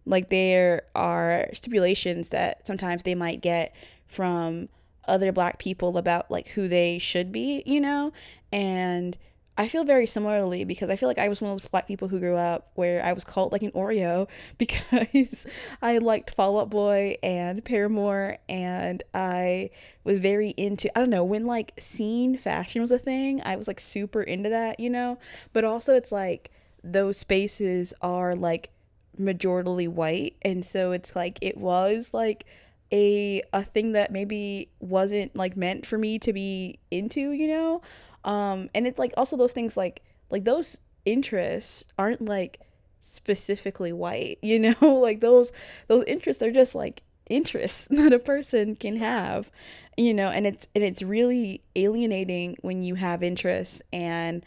[0.04, 3.74] like there are stipulations that sometimes they might get
[4.06, 4.68] from
[5.08, 8.12] other black people about like who they should be you know?
[8.52, 9.16] And
[9.58, 12.08] I feel very similarly because I feel like I was one of those black people
[12.08, 15.46] who grew up where I was called like an Oreo because
[15.80, 19.70] I liked Fall Out Boy and Paramore and I
[20.04, 23.66] was very into I don't know when like scene fashion was a thing I was
[23.66, 25.18] like super into that you know?
[25.52, 26.50] But also it's like
[26.84, 28.70] those spaces are like
[29.18, 32.44] majority white and so it's like it was like
[32.92, 37.80] a a thing that maybe wasn't like meant for me to be into you know
[38.26, 42.60] um and it's like also those things like like those interests aren't like
[43.02, 44.94] specifically white you know?
[44.94, 45.52] Like those
[45.88, 49.50] those interests are just like interests that a person can have
[49.96, 50.28] you know?
[50.28, 54.44] And it's and it's really alienating when you have interests and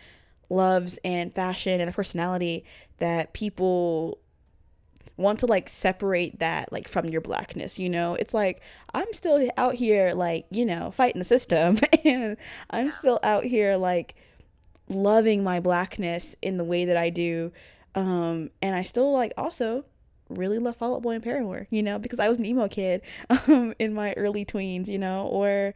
[0.49, 2.65] loves and fashion and a personality
[2.97, 4.19] that people
[5.19, 8.15] want to like separate that like from your blackness you know?
[8.15, 8.61] It's like
[8.93, 12.37] i'm still out here like you know fighting the system and
[12.71, 14.15] i'm still out here like
[14.87, 17.51] loving my blackness in the way that i do
[17.93, 19.85] um and i still like also
[20.29, 23.01] really love Fall Out Boy and Paramore, you know, because I was an emo kid
[23.29, 25.73] um, in my early tweens, you know, or,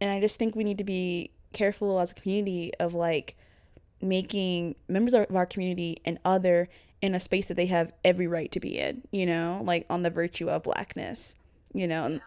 [0.00, 3.36] and I just think we need to be careful as a community of like
[4.00, 6.68] making members of our community and other
[7.00, 10.02] in a space that they have every right to be in, you know, like on
[10.02, 11.34] the virtue of blackness,
[11.72, 12.04] you know.
[12.04, 12.20] And,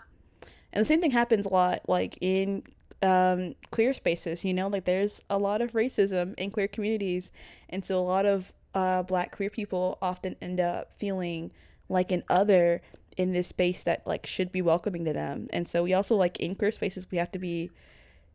[0.73, 2.63] and the same thing happens a lot like in
[3.01, 7.31] um, queer spaces, you know, like there's a lot of racism in queer communities.
[7.69, 11.51] And so a lot of uh, black queer people often end up feeling
[11.89, 12.81] like an other
[13.17, 15.47] in this space that like should be welcoming to them.
[15.51, 17.71] And so we also like in queer spaces we have to be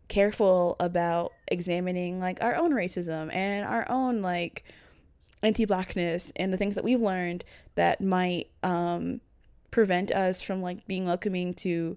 [0.08, 4.64] careful about examining like our own racism and our own like
[5.42, 7.44] anti-blackness and the things that we've learned
[7.74, 9.20] that might um,
[9.70, 11.96] prevent us from like being welcoming to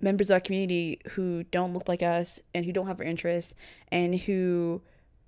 [0.00, 3.54] members of our community who don't look like us and who don't have our interests
[3.90, 4.80] and who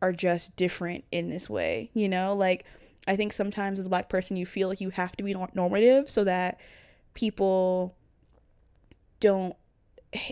[0.02, 2.35] are just different in this way you know?
[2.35, 2.64] Like
[3.09, 6.11] i think sometimes as a black person you feel like you have to be normative
[6.11, 6.59] so that
[7.14, 7.94] people
[9.20, 9.54] don't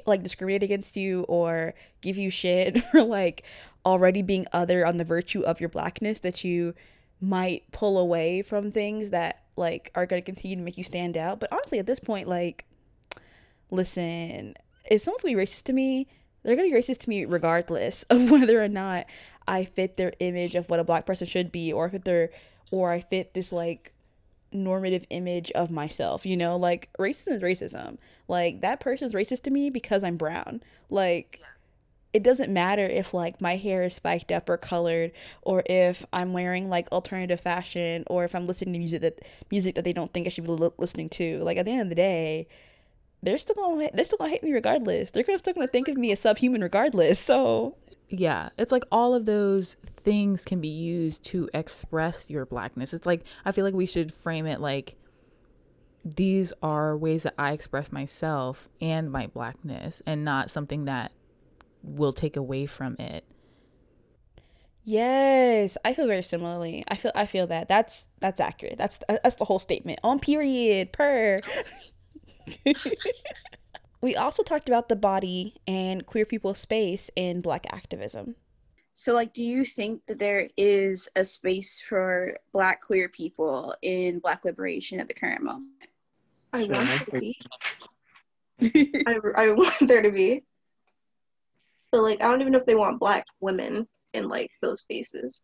[0.06, 3.42] like discriminate against you or give you shit for like
[3.86, 6.74] already being other on the virtue of your blackness that you
[7.28, 11.16] might pull away from things that like are going to continue to make you stand
[11.16, 11.40] out.
[11.40, 12.64] But honestly, at this point, like,
[13.70, 16.08] listen, if someone's gonna be racist to me,
[16.42, 19.06] they're gonna be racist to me regardless of whether or not
[19.46, 22.30] I fit their image of what a black person should be, or if they're,
[22.70, 23.92] or I fit this like
[24.52, 26.26] normative image of myself.
[26.26, 27.98] You know, like racism is racism.
[28.28, 30.62] Like that person's racist to me because I'm brown.
[30.90, 31.38] Like.
[31.40, 31.46] Yeah
[32.14, 35.10] it doesn't matter if like my hair is spiked up or colored
[35.42, 39.18] or if i'm wearing like alternative fashion or if i'm listening to music that
[39.50, 41.42] music that they don't think i should be li- listening to.
[41.42, 42.46] Like at the end of the day
[43.22, 45.10] they're still gonna they're still gonna hate me regardless.
[45.10, 47.76] They're gonna still gonna think of me as subhuman regardless so.
[48.08, 52.92] Yeah it's like all of those things can be used to express your blackness.
[52.94, 54.96] It's like i feel like we should frame it like
[56.04, 61.10] these are ways that i express myself and my blackness and not something that
[61.84, 63.24] will take away from it.
[64.84, 66.84] Yes, I feel very similarly.
[66.88, 68.76] I feel I feel that that's that's accurate.
[68.76, 69.98] That's uh, that's the whole statement.
[70.02, 71.38] On period per.
[74.02, 78.36] we also talked about the body and queer people's space in black activism.
[78.92, 84.18] So like do you think that there is a space for black queer people in
[84.18, 85.70] black liberation at the current moment?
[86.52, 87.38] I want there to be.
[89.06, 90.44] I, I want there to be.
[91.94, 95.40] But like, I don't even know if they want black women in like those spaces,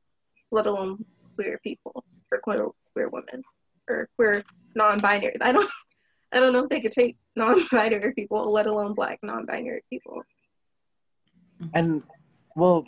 [0.50, 1.04] let alone
[1.36, 3.44] queer people or queer queer women
[3.88, 4.42] or queer
[4.74, 5.36] non-binary.
[5.40, 5.70] I don't,
[6.32, 10.24] I don't know if they could take non-binary people, let alone black non-binary people.
[11.72, 12.02] And
[12.56, 12.84] well,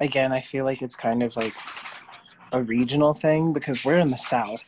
[0.00, 1.54] again, I feel like it's kind of like
[2.52, 4.64] a regional thing because we're in the South,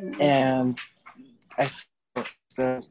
[0.00, 0.22] mm-hmm.
[0.22, 0.78] and
[1.58, 1.72] I
[2.14, 2.24] feel
[2.56, 2.86] the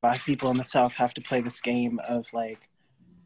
[0.00, 2.60] black people in the South have to play this game of like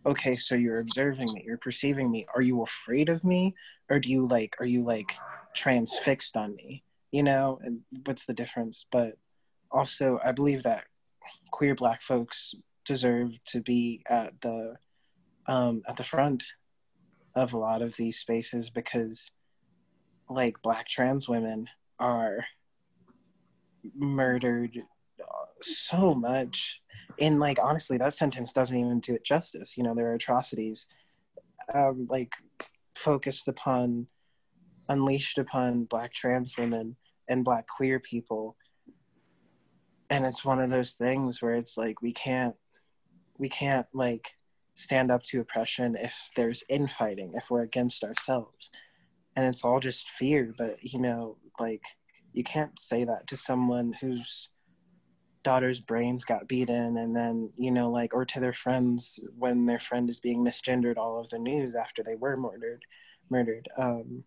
[0.09, 2.27] okay, so you're observing me, you're perceiving me.
[2.35, 3.55] Are you afraid of me?
[3.91, 5.15] Or do you like, are you like
[5.55, 6.83] transfixed on me?
[7.13, 8.87] You know, and what's the difference?
[8.91, 9.15] But
[9.71, 10.85] also, I believe that
[11.51, 12.55] queer black folks
[12.85, 14.77] deserve to be at the
[15.47, 16.43] um, at the front
[17.35, 19.31] of a lot of these spaces because
[20.29, 21.67] like black trans women
[21.99, 22.45] are
[23.95, 24.83] murdered
[25.63, 26.81] so much.
[27.21, 29.77] And like honestly that sentence doesn't even do it justice.
[29.77, 30.87] You know there are atrocities
[31.75, 32.33] um, like
[32.95, 34.07] focused upon
[34.89, 36.97] unleashed upon black trans women
[37.29, 38.57] and black queer people.
[40.11, 42.57] And it's one of those things where it's like we can't
[43.37, 44.31] we can't like
[44.75, 48.71] stand up to oppression if there's infighting if we're against ourselves.
[49.37, 50.55] And it's all just fear.
[50.57, 51.83] But you know like
[52.33, 54.49] you can't say that to someone whose
[55.43, 59.79] daughter's brains got beaten and then you know like or to their friends when their
[59.79, 62.83] friend is being misgendered all of the news after they were murdered
[63.31, 64.25] murdered um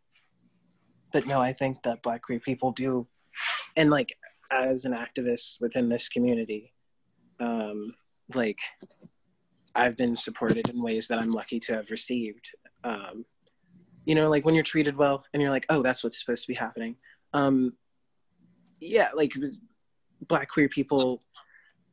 [1.12, 3.06] but no i think that black queer people do
[3.76, 4.18] and like
[4.52, 6.74] as an activist within this community
[7.40, 7.94] um
[8.34, 8.60] like
[9.76, 12.52] i've been supported in ways that i'm lucky to have received
[12.84, 13.26] um
[14.06, 16.48] you know like when you're treated well and you're like oh that's what's supposed to
[16.48, 16.96] be happening.
[17.34, 17.74] Um
[18.80, 19.32] yeah like
[20.28, 21.22] black queer people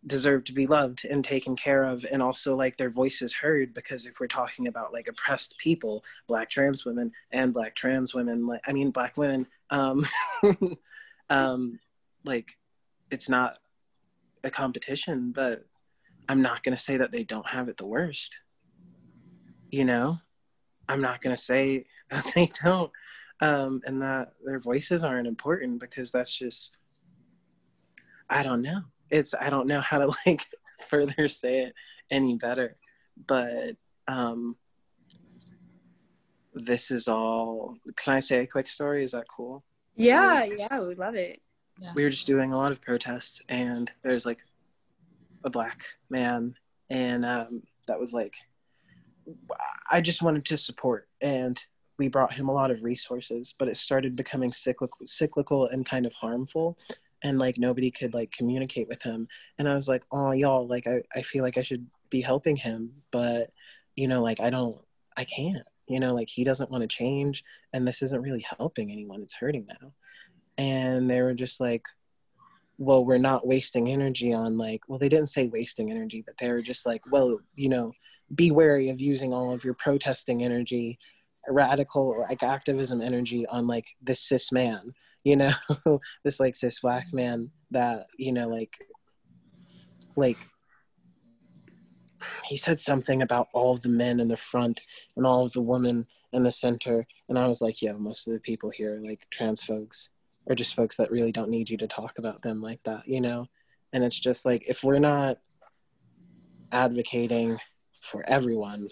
[0.07, 4.07] deserve to be loved and taken care of and also like their voices heard because
[4.07, 8.61] if we're talking about like oppressed people black trans women and black trans women like
[8.68, 10.07] i mean black women um
[11.31, 11.81] um
[12.24, 12.57] like
[13.11, 13.59] it's not
[14.45, 15.64] a competition but
[16.29, 18.33] i'm not going to say that they don't have it the worst
[19.70, 20.18] you know?
[20.89, 22.91] I'm not going to say that they don't
[23.41, 26.78] um and that their voices aren't important because that's just
[28.31, 28.83] I don't know.
[29.11, 30.47] It's I don't know how to like
[30.89, 31.74] further say it
[32.11, 32.76] any better.
[33.26, 33.76] But
[34.07, 34.57] um
[36.55, 39.05] this is all can I say a quick story?
[39.05, 39.64] Is that cool?
[39.97, 41.41] Yeah, yeah, we love it.
[41.81, 41.93] Yeah.
[41.95, 44.41] We were just doing a lot of protests and there's like
[45.45, 46.55] a black man
[46.91, 48.35] and um that was like
[49.91, 51.62] I just wanted to support and
[51.99, 56.07] we brought him a lot of resources, but it started becoming cyclical cyclical and kind
[56.07, 56.79] of harmful
[57.22, 59.28] and like nobody could like communicate with him.
[59.58, 62.56] And i was like oh y'all like i, I feel like i should be helping
[62.56, 63.50] him but
[63.96, 64.78] you know like i don't
[65.16, 68.90] i can't you know like he doesn't want to change and this isn't really helping
[68.90, 69.92] anyone it's hurting now.
[70.56, 71.84] And they were just like
[72.78, 76.50] well we're not wasting energy on like well they didn't say wasting energy but they
[76.50, 77.92] were just like well you know
[78.34, 80.98] be wary of using all of your protesting energy
[81.48, 84.92] radical like activism energy on like this cis man
[85.24, 85.52] you know
[86.24, 88.76] this like cis black man that you know like
[90.16, 90.38] like
[92.44, 94.80] he said something about all of the men in the front
[95.16, 98.32] and all of the women in the center and i was like yeah most of
[98.32, 100.10] the people here are like trans folks
[100.46, 103.20] or just folks that really don't need you to talk about them like that you
[103.20, 103.46] know?
[103.92, 105.38] And it's just like if we're not
[106.72, 107.58] advocating
[108.02, 108.88] for everyone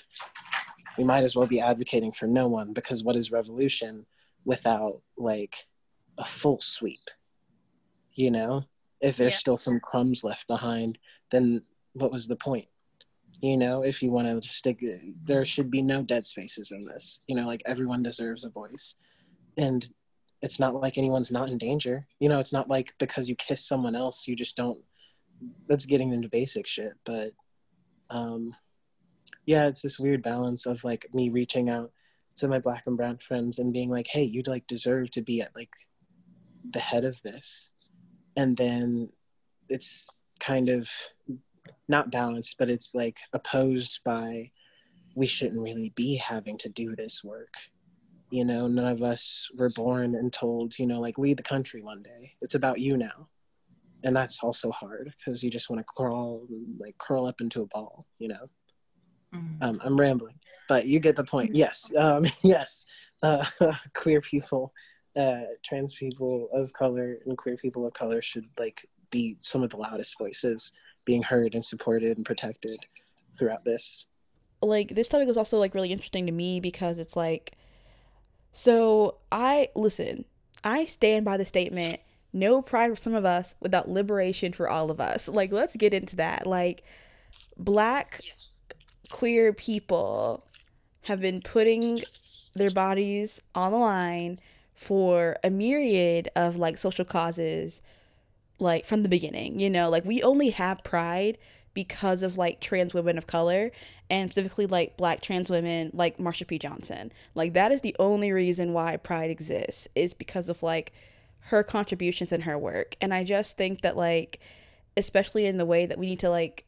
[0.97, 4.07] we might as well be advocating for no one because what is revolution
[4.45, 5.57] without like
[6.19, 7.11] a full sweep
[8.15, 8.65] you know?
[9.03, 9.39] If there's Yeah.
[9.39, 10.99] still some crumbs left behind
[11.31, 11.63] then
[11.93, 12.69] what was the point?
[13.41, 14.83] You know if you want to just stick
[15.25, 18.95] there should be no dead spaces in this you know like everyone deserves a voice.
[19.59, 19.89] And
[20.43, 23.67] it's not like anyone's not in danger you know it's not like because you kiss
[23.67, 24.81] someone else you just don't
[25.67, 27.33] that's getting into basic shit but
[28.11, 28.55] um
[29.47, 31.91] yeah it's this weird balance of like me reaching out
[32.37, 35.41] to my black and brown friends and being like hey you'd like deserve to be
[35.41, 35.71] at like
[36.73, 37.71] the head of this
[38.37, 39.09] and then
[39.69, 40.09] it's
[40.41, 40.89] kind of
[41.89, 44.51] not balanced but it's like opposed by
[45.17, 47.55] we shouldn't really be having to do this work.
[48.31, 51.83] You know none of us were born and told you know like lead the country
[51.83, 52.33] one day.
[52.43, 53.29] It's about you now.
[54.05, 56.47] And that's also hard because you just want to crawl
[56.79, 58.49] like curl up into a ball you know?
[59.35, 59.61] Mhm.
[59.61, 60.39] um, i'm rambling
[60.69, 61.55] but you get the point.
[61.55, 62.85] Yes um, yes
[63.23, 63.45] uh,
[63.95, 64.73] queer people
[65.63, 69.77] trans people of color and queer people of color should like be some of the
[69.77, 70.73] loudest voices
[71.05, 72.85] being heard and supported and protected
[73.33, 74.07] throughout this
[74.63, 77.53] like this topic was also like really interesting to me because it's like
[78.53, 80.25] so I listen,
[80.65, 82.01] I stand by the statement
[82.33, 85.29] no pride for some of us without liberation for all of us.
[85.29, 86.47] Like let's get into that.
[86.47, 86.83] Like
[87.59, 88.23] black
[89.11, 90.45] queer people
[91.03, 92.03] have been putting
[92.55, 94.39] their bodies on the line
[94.77, 97.81] for a myriad of like social causes
[98.59, 101.37] like from the beginning you know like we only have pride
[101.77, 103.71] because of like trans women of color
[104.09, 106.59] and specifically like black trans women like Marsha P.
[106.59, 107.13] Johnson.
[107.35, 110.93] Like that is the only reason why Pride exists is because of like
[111.41, 112.97] her contributions and her work.
[113.01, 114.41] And I just think that like
[114.97, 116.65] especially in the way that we need to like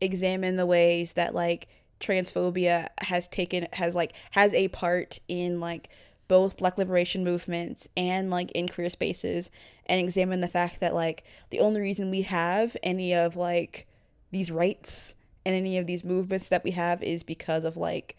[0.00, 1.68] examine the ways that like
[2.00, 5.88] transphobia has taken has like has a part in like
[6.28, 9.50] both black liberation movements and like in queer spaces
[9.86, 13.86] and examine the fact that like the only reason we have any of like
[14.30, 15.14] these rights
[15.44, 18.16] and any of these movements that we have is because of like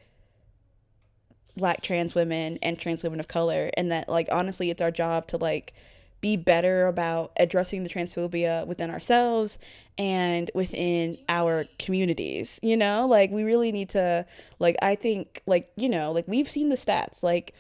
[1.56, 5.28] black trans women and trans women of color and that like honestly it's our job
[5.28, 5.74] to like
[6.20, 9.58] be better about addressing the transphobia within ourselves
[9.98, 13.06] and within our communities you know?
[13.08, 14.26] Like we really need to
[14.60, 17.22] like i think like you know like we've seen the stats.
[17.22, 17.54] Like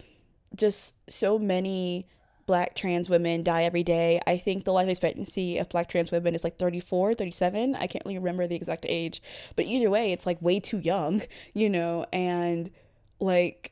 [0.55, 2.07] just so many
[2.45, 4.21] black trans women die every day.
[4.27, 7.75] I think the life expectancy of black trans women is like 34, 37.
[7.75, 9.21] I can't really remember the exact age.
[9.55, 11.21] But either way, it's like way too young,
[11.53, 12.69] you know, and
[13.19, 13.71] like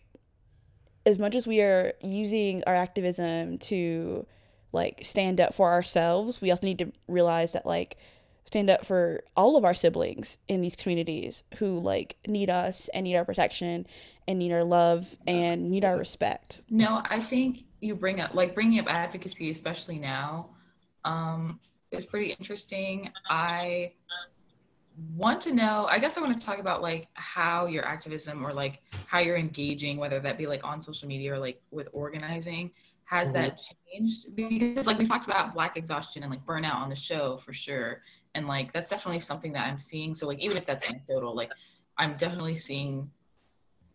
[1.05, 4.25] as much as we are using our activism to
[4.71, 7.97] like stand up for ourselves, we also need to realize that like
[8.45, 13.03] stand up for all of our siblings in these communities who like need us and
[13.03, 13.85] need our protection
[14.27, 16.61] and need our love and need our respect.
[16.69, 20.49] No, I think you bring up like bringing up advocacy, especially now,
[21.03, 21.59] um,
[21.91, 23.11] is pretty interesting.
[23.29, 23.93] I
[25.15, 25.87] want to know.
[25.89, 29.37] I guess I want to talk about like how your activism or like how you're
[29.37, 32.71] engaging, whether that be like on social media or like with organizing.
[33.05, 33.41] Has mm-hmm.
[33.41, 33.61] that
[33.91, 34.35] changed?
[34.35, 38.01] Because like we talked about black exhaustion and like burnout on the show for sure,
[38.35, 40.13] and like that's definitely something that I'm seeing.
[40.13, 41.51] So like even if that's anecdotal, like
[41.97, 43.09] I'm definitely seeing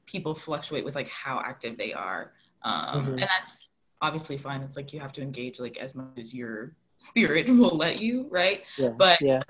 [0.06, 2.32] people fluctuate with like how active they are
[2.62, 3.10] um, mm-hmm.
[3.12, 3.68] and that's
[4.00, 7.76] obviously fine it's like you have to engage like as much as your spirit will
[7.76, 8.88] let you right yeah.
[8.88, 9.42] but yeah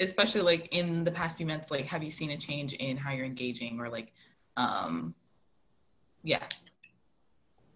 [0.00, 3.12] especially like in the past few months like have you seen a change in how
[3.12, 4.12] you're engaging or like
[4.56, 5.14] um
[6.24, 6.42] yeah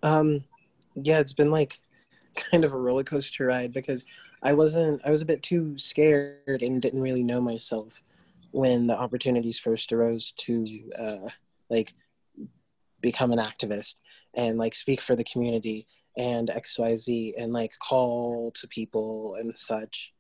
[0.02, 0.42] um
[0.94, 1.78] yeah it's been like
[2.50, 4.04] kind of a roller coaster ride because
[4.46, 8.00] i wasn't i was a bit too scared and didn't really know myself
[8.52, 10.64] when the opportunities first arose to
[10.98, 11.28] uh
[11.68, 11.92] like
[13.00, 13.96] become an activist
[14.34, 15.86] and like speak for the community
[16.16, 20.12] and xyz and like call to people and such.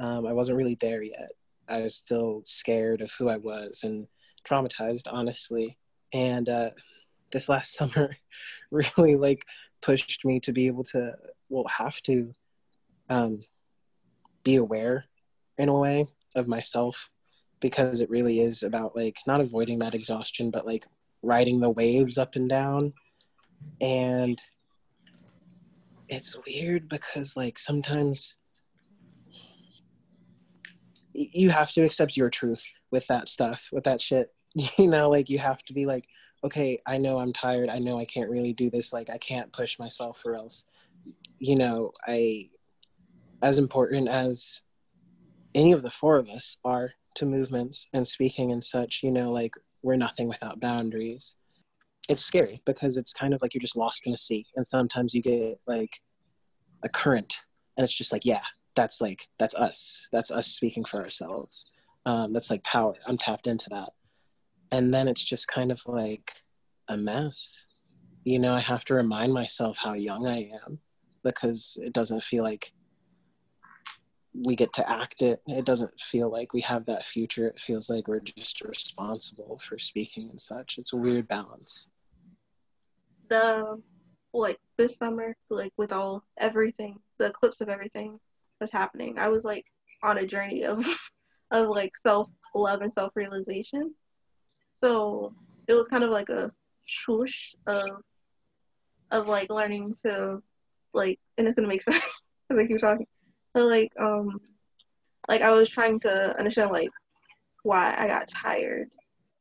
[0.00, 1.30] Um, i wasn't really there yet.
[1.68, 4.06] I was still scared of who i was and
[4.46, 5.78] traumatized honestly.
[6.12, 6.70] And uh,
[7.32, 8.10] this last summer
[8.70, 9.44] really like
[9.80, 11.14] pushed me to be able to
[11.48, 12.32] well have to
[13.08, 13.42] um,
[14.44, 15.04] be aware
[15.58, 17.10] in a way of myself
[17.60, 20.86] because it really is about like not avoiding that exhaustion but like
[21.22, 22.92] riding the waves up and down.
[23.80, 24.40] And
[26.08, 28.36] it's weird because like sometimes
[31.12, 34.32] you have to accept your truth with that stuff with that shit.
[34.78, 36.06] You know like you have to be like
[36.42, 37.68] okay i know i'm tired.
[37.68, 38.92] I know i can't really do this.
[38.92, 40.64] Like i can't push myself or else.
[41.38, 42.48] You know i
[43.42, 44.60] as important as
[45.54, 49.32] any of the four of us are to movements and speaking and such you know
[49.32, 51.34] like we're nothing without boundaries.
[52.08, 54.46] It's scary because it's kind of like you're just lost in a sea.
[54.56, 56.00] And sometimes you get like
[56.84, 57.38] a current
[57.76, 58.42] and it's just like, yeah,
[58.74, 60.06] that's like, that's us.
[60.12, 61.70] That's us speaking for ourselves.
[62.06, 62.94] Um, that's like power.
[63.06, 63.90] I'm tapped into that.
[64.72, 66.32] And then it's just kind of like
[66.88, 67.64] a mess.
[68.24, 70.78] You know, I have to remind myself how young I am
[71.24, 72.72] because it doesn't feel like
[74.34, 75.40] we get to act it.
[75.46, 77.48] It doesn't feel like we have that future.
[77.48, 80.78] It feels like we're just responsible for speaking and such.
[80.78, 81.88] It's a weird balance.
[83.28, 83.80] The
[84.34, 88.18] like this summer, like with all everything, the clips of everything
[88.60, 89.18] was happening.
[89.18, 89.64] I was like
[90.02, 90.84] on a journey of
[91.50, 93.94] of like self love and self realization.
[94.82, 95.34] So
[95.66, 96.52] it was kind of like a
[96.86, 98.02] swoosh of
[99.10, 100.42] of like learning to
[100.92, 102.04] like and it's gonna make sense
[102.50, 103.06] as I keep talking
[103.58, 104.40] but like um
[105.28, 106.90] like I was trying to understand like
[107.64, 108.88] why I got tired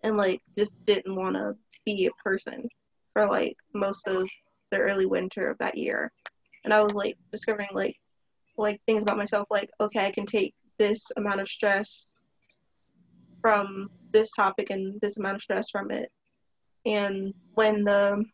[0.01, 1.55] and like just didn't want to
[1.85, 2.67] be a person
[3.13, 4.27] for like most of
[4.71, 6.11] the early winter of that year.
[6.63, 7.95] And I was like discovering like
[8.57, 12.07] like things about myself like okay, I can take this amount of stress
[13.39, 16.09] from this topic and this amount of stress from it.
[16.87, 18.25] And when the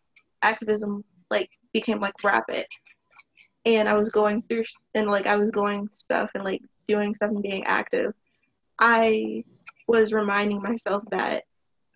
[0.44, 2.68] activism like became like rapid
[3.66, 7.32] and I was going through and like I was going stuff and like doing stuff
[7.32, 8.14] and being active,
[8.80, 9.44] I
[9.88, 11.44] was reminding myself that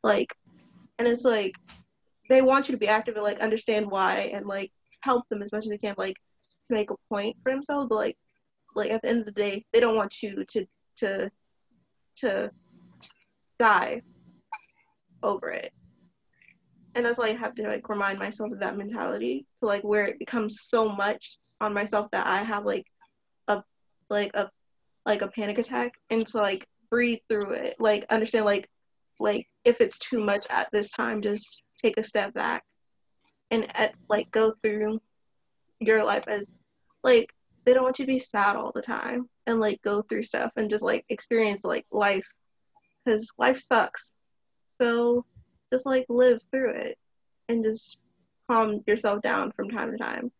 [0.03, 0.33] like
[0.99, 1.53] and it's like
[2.29, 5.51] they want you to be active and like understand why and like help them as
[5.51, 6.15] much as they can like
[6.67, 8.17] to make a point for themselves but like
[8.75, 10.65] like at the end of the day they don't want you to
[10.97, 11.29] to
[12.17, 12.51] to
[13.59, 14.01] die
[15.23, 15.71] over it.
[16.95, 20.05] And that's why I have to like remind myself of that mentality to like where
[20.05, 22.85] it becomes so much on myself that I have like
[23.47, 23.63] a
[24.09, 24.49] like a
[25.05, 27.75] like a panic attack and to like breathe through it.
[27.79, 28.69] Like understand like
[29.19, 32.63] like if it's too much at this time, just take a step back
[33.51, 34.99] and at, like go through
[35.79, 36.51] your life as
[37.03, 37.33] like
[37.65, 40.51] they don't want you to be sad all the time and like go through stuff
[40.55, 42.27] and just like experience like life
[43.05, 44.11] because life sucks
[44.81, 45.23] so
[45.71, 46.97] just like live through it
[47.49, 47.99] and just
[48.49, 50.31] calm yourself down from time to time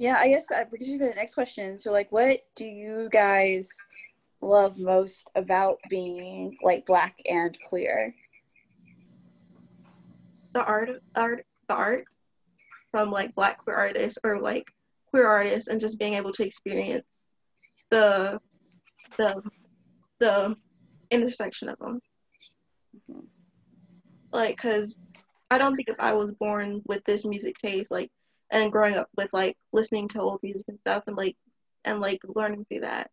[0.00, 1.76] Yeah, I guess uh, that brings me to the next question.
[1.76, 3.68] So, like, what do you guys
[4.40, 8.14] love most about being like black and queer?
[10.52, 12.04] the art art the art
[12.90, 14.64] from like black queer artists or like
[15.10, 17.06] queer artists and just being able to experience
[17.90, 18.40] the
[19.16, 19.42] the
[20.18, 20.56] the
[21.10, 22.00] intersection of them
[23.10, 23.20] mm-hmm.
[24.32, 24.98] like because
[25.50, 28.10] i don't think if i was born with this music taste like
[28.50, 31.36] and growing up with like listening to old music and stuff and like
[31.84, 33.10] and like learning through that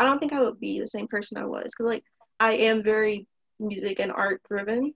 [0.00, 2.04] i don't think i would be the same person i was because like
[2.40, 3.26] i am very
[3.60, 4.94] music and art driven.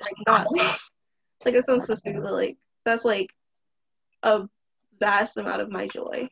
[0.00, 0.46] Like not
[1.44, 3.30] like it sounds so stupid but like that's like
[4.22, 4.42] a
[5.00, 6.28] vast amount of my joy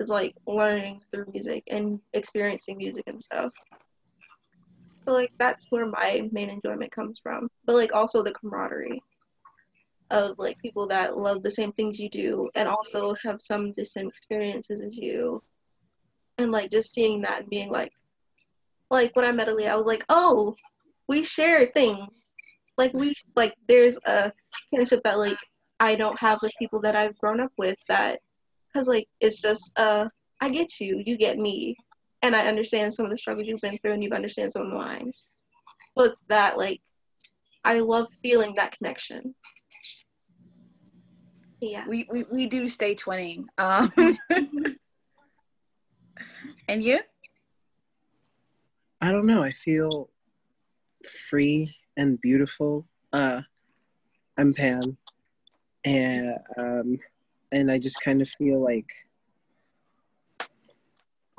[0.00, 3.52] is like learning through music and experiencing music and stuff.
[5.04, 9.02] So like that's where my main enjoyment comes from but like also the camaraderie
[10.12, 13.84] of like people that love the same things you do and also have some the
[13.84, 15.42] same experiences as you
[16.38, 17.92] and like just seeing that and being like
[18.90, 20.54] like when i met Aaliyah, i was like oh
[21.08, 22.06] we share things
[22.78, 24.32] like we like there's a
[24.74, 25.38] kinship that like
[25.82, 28.20] I don't have with people that I've grown up with that
[28.72, 30.06] because like it's just uh
[30.40, 31.76] I get you, you get me,
[32.22, 34.72] and I understand some of the struggles you've been through and you understand some of
[34.72, 35.12] mine.
[35.96, 36.80] So it's that like
[37.64, 39.34] I love feeling that connection.
[41.62, 41.86] Yeah.
[41.86, 43.44] We we, we do stay twinning.
[43.56, 43.92] Um,
[46.68, 46.98] and you?
[49.00, 49.44] I don't know.
[49.44, 50.10] I feel
[51.28, 52.84] free and beautiful.
[53.12, 53.42] Uh,
[54.36, 54.96] I'm Pan,
[55.84, 56.98] and um,
[57.52, 58.90] and I just kind of feel like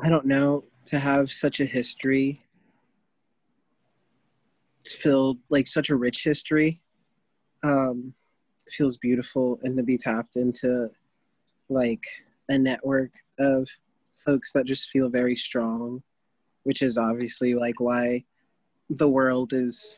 [0.01, 2.41] I don't know to have such a history
[4.81, 6.81] it's filled like such a rich history
[7.63, 8.13] um
[8.69, 10.89] feels beautiful and to be tapped into
[11.69, 12.03] like
[12.49, 13.67] a network of
[14.15, 16.01] folks that just feel very strong
[16.63, 18.23] which is obviously like why
[18.89, 19.97] the world is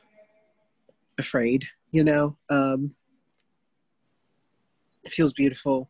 [1.18, 2.36] afraid you know?
[2.50, 2.94] Um
[5.04, 5.90] it feels beautiful.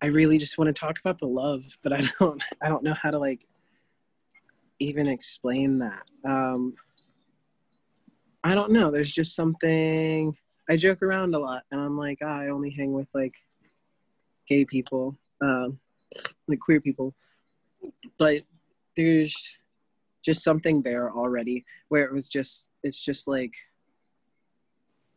[0.00, 2.94] I really just want to talk about the love but i don't i don't know
[2.94, 3.46] how to like
[4.78, 6.04] even explain that.
[6.24, 6.74] Um
[8.44, 10.36] i don't know there's just something
[10.72, 13.34] i joke around a lot and i'm like ah, i only hang with like
[14.48, 15.78] gay people um
[16.48, 17.14] like queer people.
[18.18, 18.42] But
[18.96, 19.58] there's
[20.24, 23.54] just something there already where it was just it's just like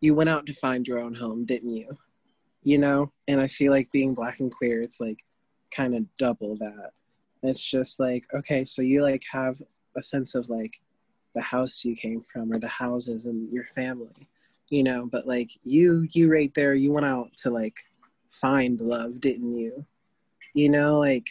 [0.01, 1.97] you went out to find your own home didn't you?
[2.63, 3.11] You know?
[3.27, 5.19] And i feel like being black and queer it's like
[5.71, 6.91] kind of double that.
[7.43, 9.61] It's just like okay so you like have
[9.95, 10.79] a sense of like
[11.35, 14.27] the house you came from or the houses and your family
[14.70, 17.78] you know but like you you right there you went out to like
[18.30, 19.86] find love didn't you
[20.53, 21.28] you know like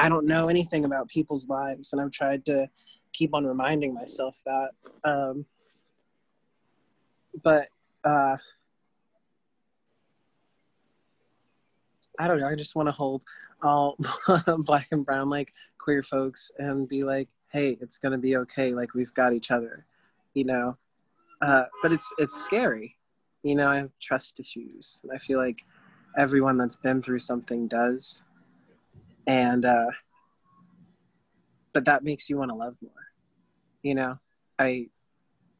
[0.00, 2.68] I don't know anything about people's lives, and I've tried to
[3.12, 4.70] keep on reminding myself that.
[5.04, 5.44] Um,
[7.44, 7.68] but
[8.02, 8.38] uh,
[12.18, 12.48] I don't know.
[12.48, 13.24] I just want to hold
[13.62, 13.98] all
[14.58, 18.72] black and brown, like queer folks, and be like, "Hey, it's gonna be okay.
[18.72, 19.84] Like we've got each other,"
[20.32, 20.78] you know.
[21.40, 22.96] Uh, but it's it's scary,
[23.42, 23.68] you know.
[23.68, 25.62] I have trust issues, and I feel like
[26.18, 28.22] everyone that's been through something does.
[29.26, 29.90] And uh
[31.72, 32.92] but that makes you want to love more.
[33.82, 34.18] You know
[34.58, 34.86] i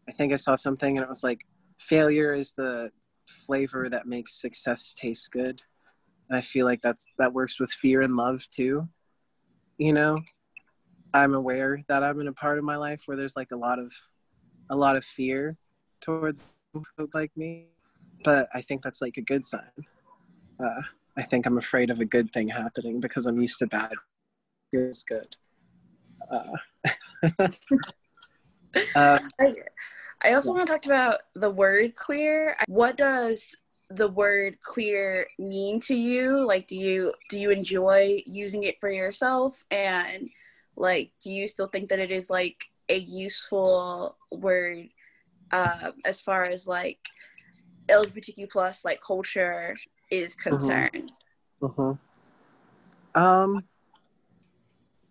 [0.09, 1.41] i think i saw something and it was like
[1.79, 2.91] failure is the
[3.27, 5.63] flavor that makes success taste good.
[6.29, 8.89] And i feel like that's that works with fear and love too.
[9.79, 10.21] You know
[11.15, 13.79] i'm aware that i'm in a part of my life where there's like a lot
[13.81, 13.93] of
[14.69, 15.57] a lot of fear
[16.01, 17.67] towards folks like me
[18.25, 19.71] but i think that's like a good sign
[20.63, 20.83] uh,
[21.17, 23.93] I think I'm afraid of a good thing happening because I'm used to bad.
[24.73, 25.37] It's good.
[26.31, 26.57] Uh,
[28.95, 29.55] um, I,
[30.23, 32.57] I also want to talk about the word queer.
[32.69, 33.55] What does
[33.91, 36.47] the word queer mean to you?
[36.47, 39.65] Like, do you do you enjoy using it for yourself?
[39.71, 40.31] And
[40.77, 44.89] like, do you still think that it is like a useful word
[45.53, 46.99] uh, as far as like
[47.89, 49.77] LGBTQ plus like culture
[50.11, 51.13] is concerned?
[51.61, 53.21] Mm-hmm.
[53.21, 53.65] Um,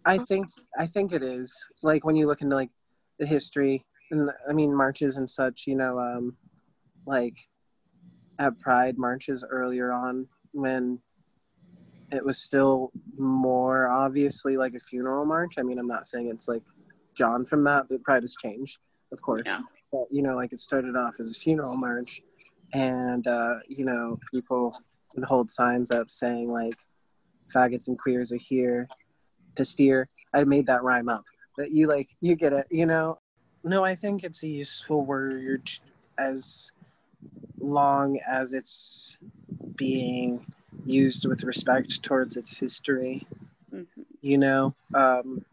[0.06, 2.72] I think I think it is like when you look into like
[3.20, 5.68] the history and I mean marches and such.
[5.68, 6.38] You know, um,
[7.06, 7.36] like
[8.40, 11.00] at Pride marches earlier on when
[12.12, 15.56] it was still more obviously like a funeral march.
[15.58, 16.64] I mean, I'm not saying it's like
[17.18, 18.80] gone from that, but Pride has changed,
[19.12, 19.44] of course.
[19.46, 19.62] Yeah.
[19.92, 22.22] But you know, like it started off as a funeral march,
[22.74, 24.80] and uh, you know, people
[25.16, 26.78] would hold signs up saying like,
[27.54, 28.88] "Faggots and queers are here
[29.56, 31.24] to steer." I made that rhyme up,
[31.58, 33.20] but you like you get it, you know.
[33.64, 35.70] No, I think it's a useful word
[36.18, 36.72] as
[37.60, 39.18] long as it's
[39.76, 40.46] being
[40.86, 43.28] used with respect towards its history.
[43.74, 43.88] Mhm.
[44.22, 45.44] You know, um,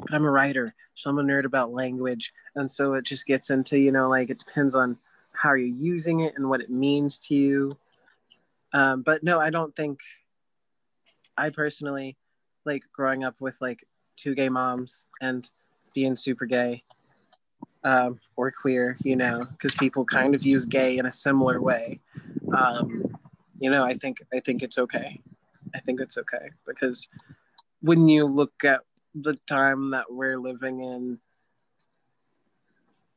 [0.00, 3.50] but I'm a writer, so I'm a nerd about language, and so it just gets
[3.50, 4.98] into you know like it depends on
[5.32, 7.76] how you're using it and what it means to you.
[8.72, 10.00] Um, but no, I don't think.
[11.36, 12.16] I personally
[12.66, 13.86] like growing up with like
[14.16, 15.48] two gay moms and
[15.94, 16.84] being super gay
[17.84, 22.00] um, or queer, you know, because people kind of use gay in a similar way.
[22.56, 23.16] Um,
[23.58, 25.20] you know, I think I think it's okay.
[25.74, 27.08] I think it's okay because
[27.80, 28.80] when you look at
[29.14, 31.18] the time that we're living in,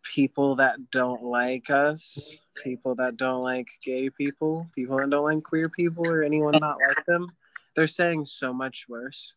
[0.02, 5.44] people that don't like us, people that don't like gay people, people that don't like
[5.44, 7.32] queer people or anyone not like them,
[7.76, 9.34] they're saying so much worse.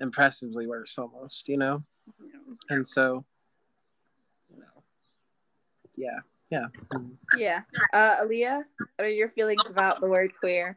[0.00, 1.82] Impressively worse almost, you know?
[2.68, 3.24] And so,
[4.50, 4.82] you know,
[5.96, 6.18] yeah,
[6.50, 6.66] yeah.
[7.34, 7.60] Yeah.
[7.92, 10.76] Uh, Aaliyah, what are your feelings about the word queer?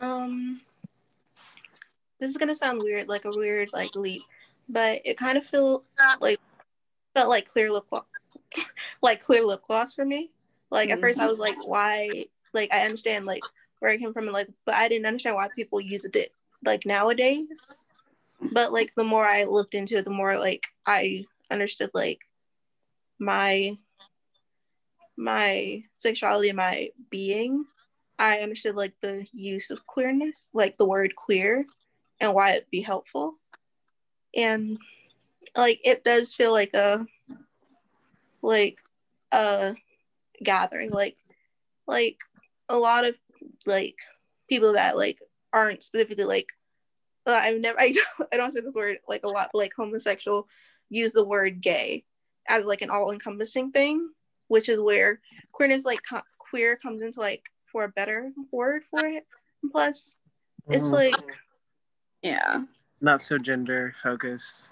[0.00, 0.60] Um,
[2.18, 4.22] this is gonna sound weird, like a weird like leap,
[4.68, 5.84] but it kind of feel
[6.20, 6.40] like
[7.14, 8.04] felt like clear lip gloss,
[9.02, 10.30] like clear lip gloss for me.
[10.70, 11.30] Like at first I mm-hmm.
[11.30, 12.26] was like, why?
[12.52, 13.42] Like I understand like
[13.78, 16.32] where I came from, like, but I didn't understand why people use it
[16.64, 17.70] like nowadays.
[18.52, 22.20] But like the more I looked into it, the more like I understood like
[23.18, 23.76] my
[25.16, 27.64] my sexuality and my being
[28.18, 31.66] I understood like the use of queerness, like the word queer
[32.20, 33.34] and why it'd be helpful.
[34.34, 34.78] And
[35.56, 37.06] like it does feel like a
[38.42, 38.78] like
[39.32, 39.74] a
[40.42, 41.16] gathering, like
[41.86, 42.18] like
[42.68, 43.18] a lot of
[43.64, 43.96] like
[44.48, 45.18] people that like
[45.52, 46.48] aren't specifically like
[47.26, 49.72] uh, I've never I don't, I don't say this word like a lot but, like
[49.76, 50.48] homosexual
[50.88, 52.04] use the word gay
[52.48, 54.08] as like an all encompassing thing,
[54.48, 55.20] which is where
[55.52, 57.42] queerness like co- queer comes into like
[57.72, 59.26] for a better word for it.
[59.62, 60.14] And plus,
[60.70, 60.92] it's Mhm.
[60.92, 61.40] like
[62.26, 62.64] Yeah.
[63.00, 64.68] not so gender focused.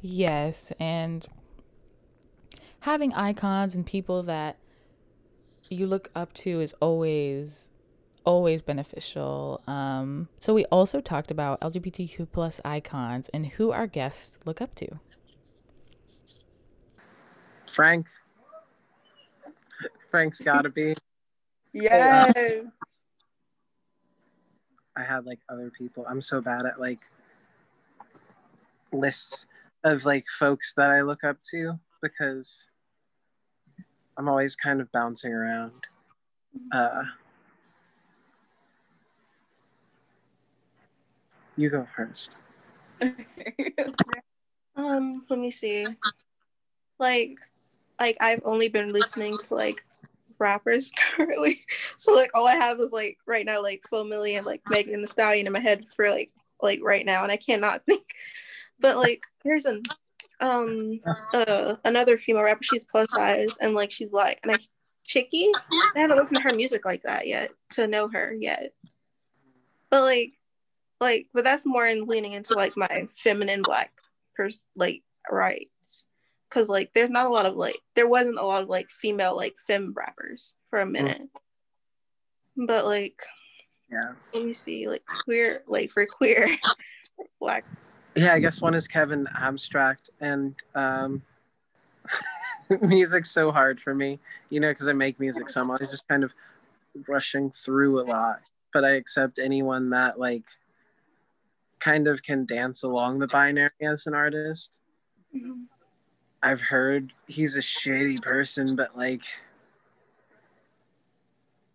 [0.00, 1.26] Yes, and
[2.80, 4.56] having icons and people that
[5.68, 7.68] you look up to is always
[8.24, 9.60] always beneficial.
[9.66, 14.74] Um, so we also talked about LGBTQ plus icons and who our guests look up
[14.76, 14.88] to.
[17.68, 18.06] Frank.
[20.10, 20.94] Frank's gotta be.
[21.78, 22.95] Yes.
[24.96, 26.06] I had like other people.
[26.08, 27.00] I'm so bad at like
[28.92, 29.46] lists
[29.84, 32.68] of like folks that I look up to because
[34.16, 35.72] I'm always kind of bouncing around.
[36.72, 37.04] Uh,
[41.56, 42.30] you go first.
[44.76, 45.86] um let me see.
[46.98, 47.36] Like
[48.00, 49.84] like I've only been listening to like
[50.38, 51.64] rappers currently.
[51.96, 55.02] So like all I have is like right now like Flo Milli and like Megan
[55.02, 56.30] Thee Stallion in my head for like
[56.62, 58.04] like right now and I cannot think.
[58.80, 59.82] But like there's an
[60.40, 61.00] um
[61.32, 64.58] uh another female rapper, she's plus size and like she's black and I
[65.06, 65.52] Chika.
[65.94, 68.72] I haven't listened to her music like that yet to know her yet.
[69.90, 70.32] But like
[71.00, 73.92] like but that's more in leaning into like my feminine black
[74.34, 76.05] pers like rights
[76.56, 79.36] because like there's not a lot of like there wasn't a lot of like female
[79.36, 81.28] like fem rappers for a minute
[82.56, 83.22] but like
[83.90, 84.12] Yeah.
[84.32, 86.56] let me see like queer like for queer
[87.40, 87.66] black
[88.14, 91.20] Yeah, I guess one is Kevin Abstract, and um,
[92.80, 96.08] music's so hard for me, you know, because I make music, so I'm always just
[96.08, 96.32] kind of
[97.06, 98.40] rushing through a lot.
[98.72, 100.44] But I accept anyone that like
[101.78, 104.80] kind of can dance along the binary as an artist.
[106.42, 109.22] I've heard he's a shady person, but like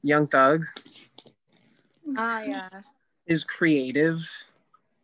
[0.04, 0.66] Young Thug
[2.18, 2.70] Ah, yeah.
[3.28, 4.28] is creative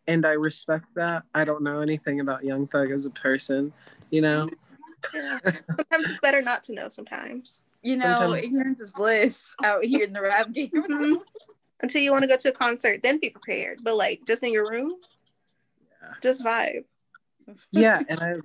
[0.08, 1.24] and I respect that.
[1.34, 3.74] I don't know anything about Young Thug as a person,
[4.10, 4.48] you know.
[5.14, 5.40] Yeah.
[5.46, 6.90] Sometimes it's better not to know.
[6.90, 10.72] Sometimes You know, Sometimes- ignorance is bliss out here in the rap game.
[10.74, 11.22] Mhm.
[11.82, 13.84] until you want to go to a concert, then be prepared.
[13.84, 14.96] But like just in your room,
[16.02, 16.14] Yeah.
[16.22, 16.86] just vibe.
[17.72, 18.36] yeah, and I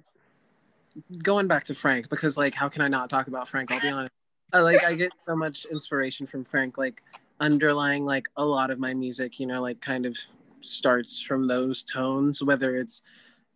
[1.22, 3.70] going back to Frank because like how can I not talk about Frank?
[3.72, 4.12] I'll be honest.
[4.53, 7.03] I like I get so much inspiration from Frank, like
[7.40, 10.16] underlying like a lot of my music, you know, like kind of
[10.61, 13.03] starts from those tones, whether it's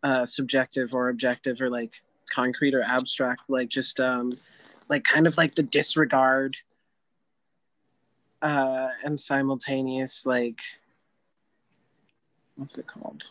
[0.02, 1.92] uh subjective or objective or like
[2.30, 4.32] concrete or abstract, like just um
[4.88, 6.56] like kind of like the disregard
[8.42, 10.60] uh and simultaneous like
[12.56, 13.26] what's it called?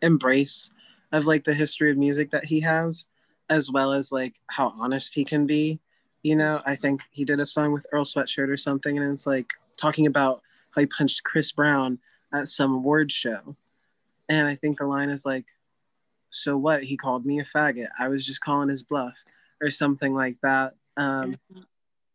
[0.00, 0.70] Embrace
[1.12, 3.06] of like the history of music that he has,
[3.52, 5.78] as well as like how honest he can be.
[6.22, 9.26] You know, I think he did a song with Earl Sweatshirt or something, and it's
[9.26, 10.40] like talking about
[10.70, 11.98] how he punched Chris Brown
[12.32, 13.56] at some awards show.
[14.28, 15.44] And I think the line is like,
[16.30, 16.82] so what?
[16.82, 17.88] He called me a faggot.
[17.98, 19.14] I was just calling his bluff,
[19.60, 20.74] or something like that.
[20.96, 21.36] Um,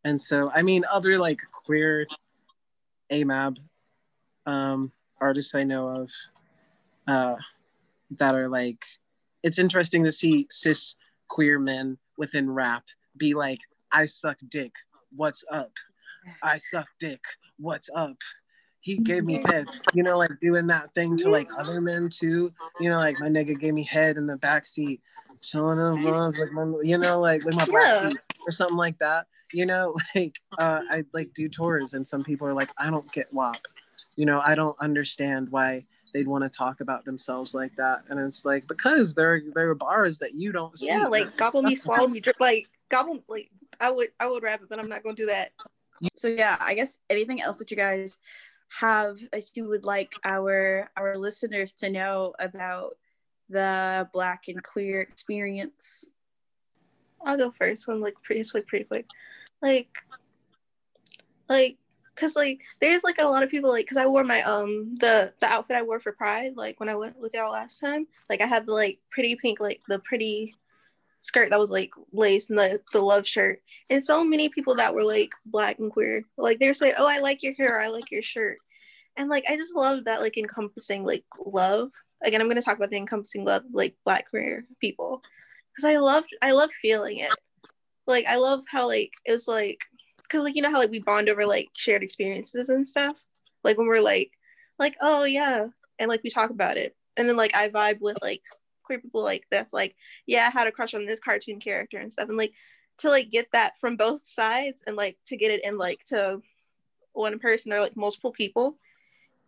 [0.04, 2.08] and so, I mean, other like queer
[3.12, 3.58] AMAB
[4.48, 6.10] um, artists I know of
[7.08, 7.36] uh,
[8.18, 8.84] that are like,
[9.44, 10.96] it's interesting to see cis
[11.28, 12.84] queer men within rap
[13.16, 13.60] be like,
[13.92, 14.72] I suck dick.
[15.16, 15.72] What's up?
[16.44, 17.22] I suck dick.
[17.60, 18.18] What's up?
[18.82, 22.54] He gave me head, you know, like doing that thing to like other men too.
[22.80, 25.02] You know, like my nigga gave me head in the backseat,
[25.42, 28.12] chilling in vlogs, like my, you know, like with my black Yeah.
[28.46, 29.28] or something like that.
[29.52, 33.12] You know, like uh, I like do tours, and some people are like, I don't
[33.12, 33.58] get WAP.
[34.16, 38.20] You know, I don't understand why they'd want to talk about themselves like that, and
[38.20, 40.88] it's like because there there are bars that you don't see.
[40.88, 42.38] Yeah, like gobble me, swallow me, drip.
[42.40, 43.50] Like gobble, like
[43.80, 45.52] I would, I would rap it, but I'm not gonna do that.
[46.16, 48.18] So yeah, I guess anything else that you guys
[48.70, 52.98] have that you would like our our listeners to know about
[53.50, 56.10] the black and queer experience?
[57.26, 57.88] I'll go first.
[57.88, 59.08] I'm like pretty, it's like pretty quick.
[59.62, 59.90] Like,
[61.50, 61.78] like,
[62.18, 65.34] cause like there's like a lot of people like, cause I wore my um the
[65.40, 68.08] the outfit I wore for Pride like when I went with y'all last time.
[68.30, 70.56] Like I had the like pretty pink like the pretty
[71.22, 73.62] skirt that was like lace and the the love shirt.
[73.90, 77.08] And so many people that were like black and queer, like they were saying, "Oh,
[77.08, 77.80] I like your hair.
[77.80, 78.58] I like your shirt."
[79.18, 81.92] And like I just love that like encompassing like love.
[82.24, 85.22] Again, I'm gonna talk about the encompassing love like black queer people
[85.76, 87.34] because I loved I love feeling it.
[88.08, 89.82] Like I love how like it's like
[90.28, 93.18] because like you know how like we bond over like shared experiences and stuff.
[93.64, 94.32] Like when we're like
[94.80, 95.68] like oh yeah,
[96.00, 98.42] and like we talk about it, and then like I vibe with like
[98.84, 102.12] queer people like that's like yeah I had a crush on this cartoon character and
[102.12, 102.54] stuff, and like
[103.00, 106.42] to like get that from both sides and like to get it in like to
[107.14, 108.78] one person or like multiple people,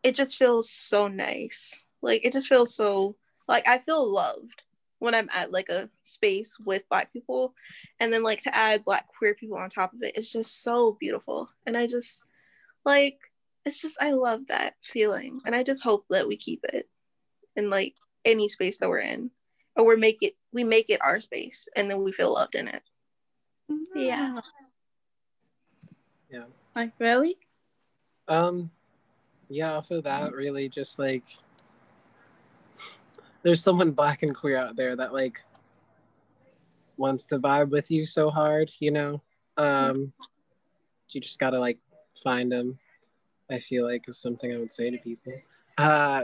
[0.03, 1.82] it just feels so nice.
[2.01, 3.15] Like it just feels so
[3.47, 4.63] like I feel loved
[4.99, 7.53] when I'm at like a space with black people.
[7.99, 10.97] And then like to add black queer people on top of it it's just so
[10.99, 11.49] beautiful.
[11.65, 12.23] And I just
[12.85, 13.19] like
[13.65, 15.41] it's just I love that feeling.
[15.45, 16.87] And I just hope that we keep it
[17.55, 19.31] in like any space that we're in.
[19.75, 22.67] Or we make it we make it our space and then we feel loved in
[22.67, 22.83] it.
[23.95, 24.39] Yeah.
[26.29, 26.45] Yeah.
[26.75, 27.37] Like really?
[28.27, 28.69] Um,
[29.49, 31.23] yeah, off of that, really just like
[33.43, 35.41] there's someone black and queer out there that like
[36.97, 39.21] wants to vibe with you so hard, you know.
[39.57, 40.13] Um,
[41.09, 41.79] you just gotta like
[42.23, 42.77] find them.
[43.49, 45.33] I feel like is something I would say to people.
[45.77, 46.23] Uh,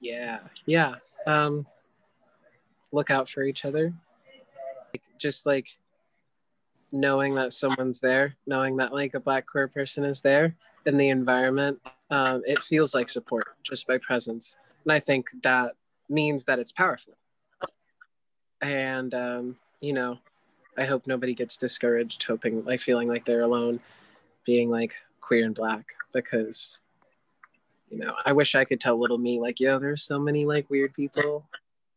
[0.00, 0.96] yeah, yeah.
[1.26, 1.66] Um,
[2.92, 3.92] look out for each other.
[4.92, 5.66] Like, just like
[6.92, 10.54] knowing that someone's there, knowing that like a black queer person is there
[10.84, 11.80] in the environment,
[12.10, 14.56] um, it feels like support just by presence.
[14.86, 15.74] And I think that
[16.08, 17.14] means that it's powerful.
[18.62, 20.18] And, um, you know,
[20.78, 23.80] I hope nobody gets discouraged, hoping, like, feeling like they're alone,
[24.44, 26.78] being like queer and black, because,
[27.90, 30.70] you know, I wish I could tell little me, like, yo, there's so many like
[30.70, 31.44] weird people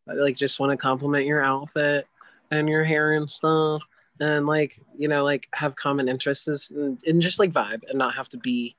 [0.08, 2.08] that like just want to compliment your outfit
[2.50, 3.84] and your hair and stuff
[4.20, 8.16] and like you know like have common interests and, and just like vibe and not
[8.16, 8.76] have to be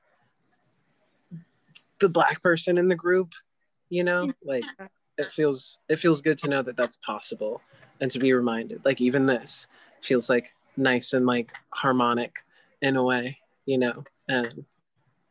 [1.99, 3.31] the black person in the group
[3.91, 4.27] you know?
[4.43, 4.65] Like
[5.17, 7.61] it feels it feels good to know that that's possible
[7.99, 8.83] and to be reminded.
[8.83, 9.67] Like even this
[10.01, 12.37] feels like nice and like harmonic
[12.81, 14.03] in a way you know?
[14.27, 14.65] And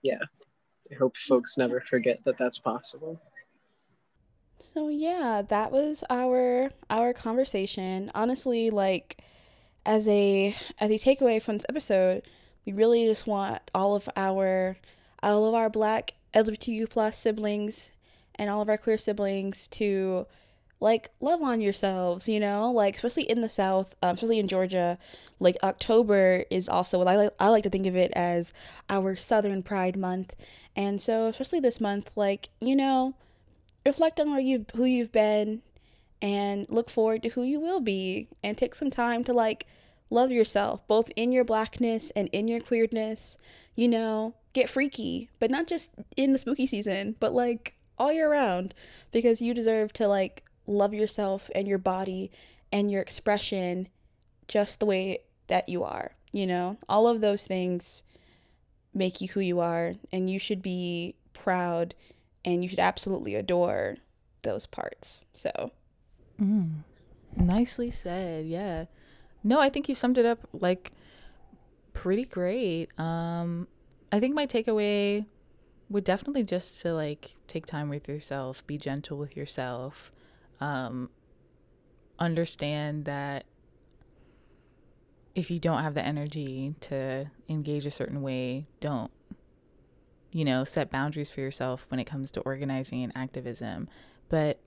[0.02, 0.20] yeah
[0.90, 3.20] i hope folks never forget that that's possible.
[4.74, 8.10] So yeah, that was our our conversation.
[8.14, 9.18] Honestly, like
[9.84, 12.22] as a as a takeaway from this episode,
[12.64, 14.76] we really just want all of our
[15.22, 17.90] all of our black LGBTQ plus siblings
[18.40, 20.26] and all of our queer siblings to
[20.80, 24.98] like love on yourselves, you know, like especially in the South, um, especially in Georgia,
[25.38, 27.34] like October is also what I like.
[27.38, 28.54] I like to think of it as
[28.88, 30.34] our Southern Pride Month,
[30.74, 33.14] and so especially this month, like you know,
[33.84, 35.60] reflect on where you've who you've been,
[36.22, 39.66] and look forward to who you will be, and take some time to like
[40.08, 43.36] love yourself, both in your blackness and in your queerness.
[43.76, 48.30] You know, get freaky, but not just in the spooky season, but like all year
[48.30, 48.74] round,
[49.12, 52.30] because you deserve to like love yourself and your body
[52.72, 53.88] and your expression
[54.48, 56.12] just the way that you are.
[56.32, 58.02] You know, all of those things
[58.94, 61.94] make you who you are, and you should be proud
[62.44, 63.96] and you should absolutely adore
[64.42, 65.24] those parts.
[65.34, 65.70] So,
[66.40, 66.84] Mm.
[67.36, 68.46] Nicely said.
[68.46, 68.86] Yeah.
[69.44, 70.90] No, I think you summed it up like
[71.92, 72.88] pretty great.
[72.98, 73.68] Um
[74.10, 75.26] I think my takeaway
[75.90, 80.12] would definitely just to like take time with yourself, be gentle with yourself.
[80.60, 81.10] Um
[82.18, 83.44] understand that
[85.34, 89.10] if you don't have the energy to engage a certain way, don't.
[90.32, 93.88] You know, set boundaries for yourself when it comes to organizing and activism.
[94.28, 94.60] But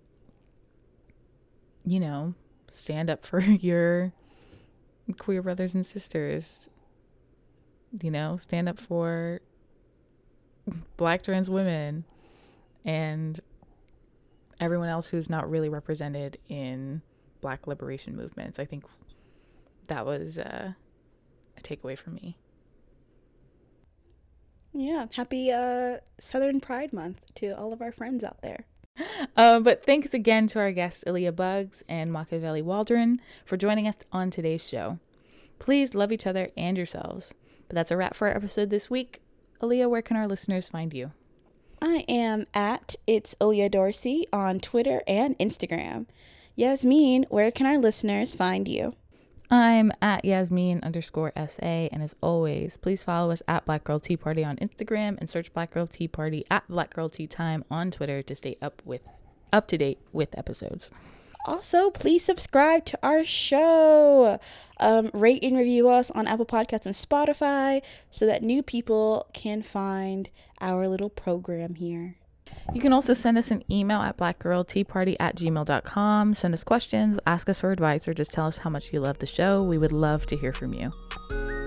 [1.86, 2.34] you know,
[2.70, 4.14] stand up for your
[5.20, 6.70] queer brothers and sisters.
[8.02, 9.42] You know, stand up for
[10.98, 12.06] black trans women
[12.86, 13.40] and
[14.60, 17.02] everyone else who's not really represented in
[17.42, 18.60] black liberation movements.
[18.60, 18.86] I think
[19.88, 20.74] that was uh,
[21.58, 22.38] a takeaway for me.
[24.74, 28.66] yeah, happy uh, Southern Pride Month to all of our friends out there.
[29.36, 33.98] Um, but thanks again to our guests, Ilya Bugs and Machiavelli Waldron, for joining us
[34.12, 35.00] on today's show.
[35.60, 37.34] Please love each other and yourselves.
[37.68, 39.23] But that's a wrap for our episode this week.
[39.64, 41.14] Aaliyah, where can our listeners find you?
[41.82, 46.08] I am at It's Aaliyah Dorsey on Twitter and Instagram.
[46.58, 48.94] Yasmin, where can our listeners find you?
[49.50, 54.18] I'm at Yasmin underscore SA, and as always, please follow us at Black Girl Tea
[54.18, 57.90] Party on Instagram and search Black Girl Tea Party at Black Girl Tea Time on
[57.90, 59.08] Twitter to stay up with
[59.54, 60.92] up to date with episodes.
[61.46, 64.40] Also, please subscribe to our show.
[64.80, 67.82] Um, rate and review us on Apple Podcasts and Spotify
[68.12, 70.30] so that new people can find
[70.62, 72.16] our little program here.
[72.74, 76.34] You can also send us an email at blackgirlteaparty at gmail.com.
[76.34, 79.20] Send us questions, ask us for advice, or just tell us how much you love
[79.20, 79.62] the show.
[79.64, 80.92] We would love to hear from you.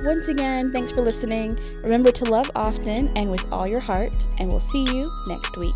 [0.04, 1.58] Once again, thanks for listening.
[1.82, 5.74] Remember to love often and with all your heart, and we'll see you next week.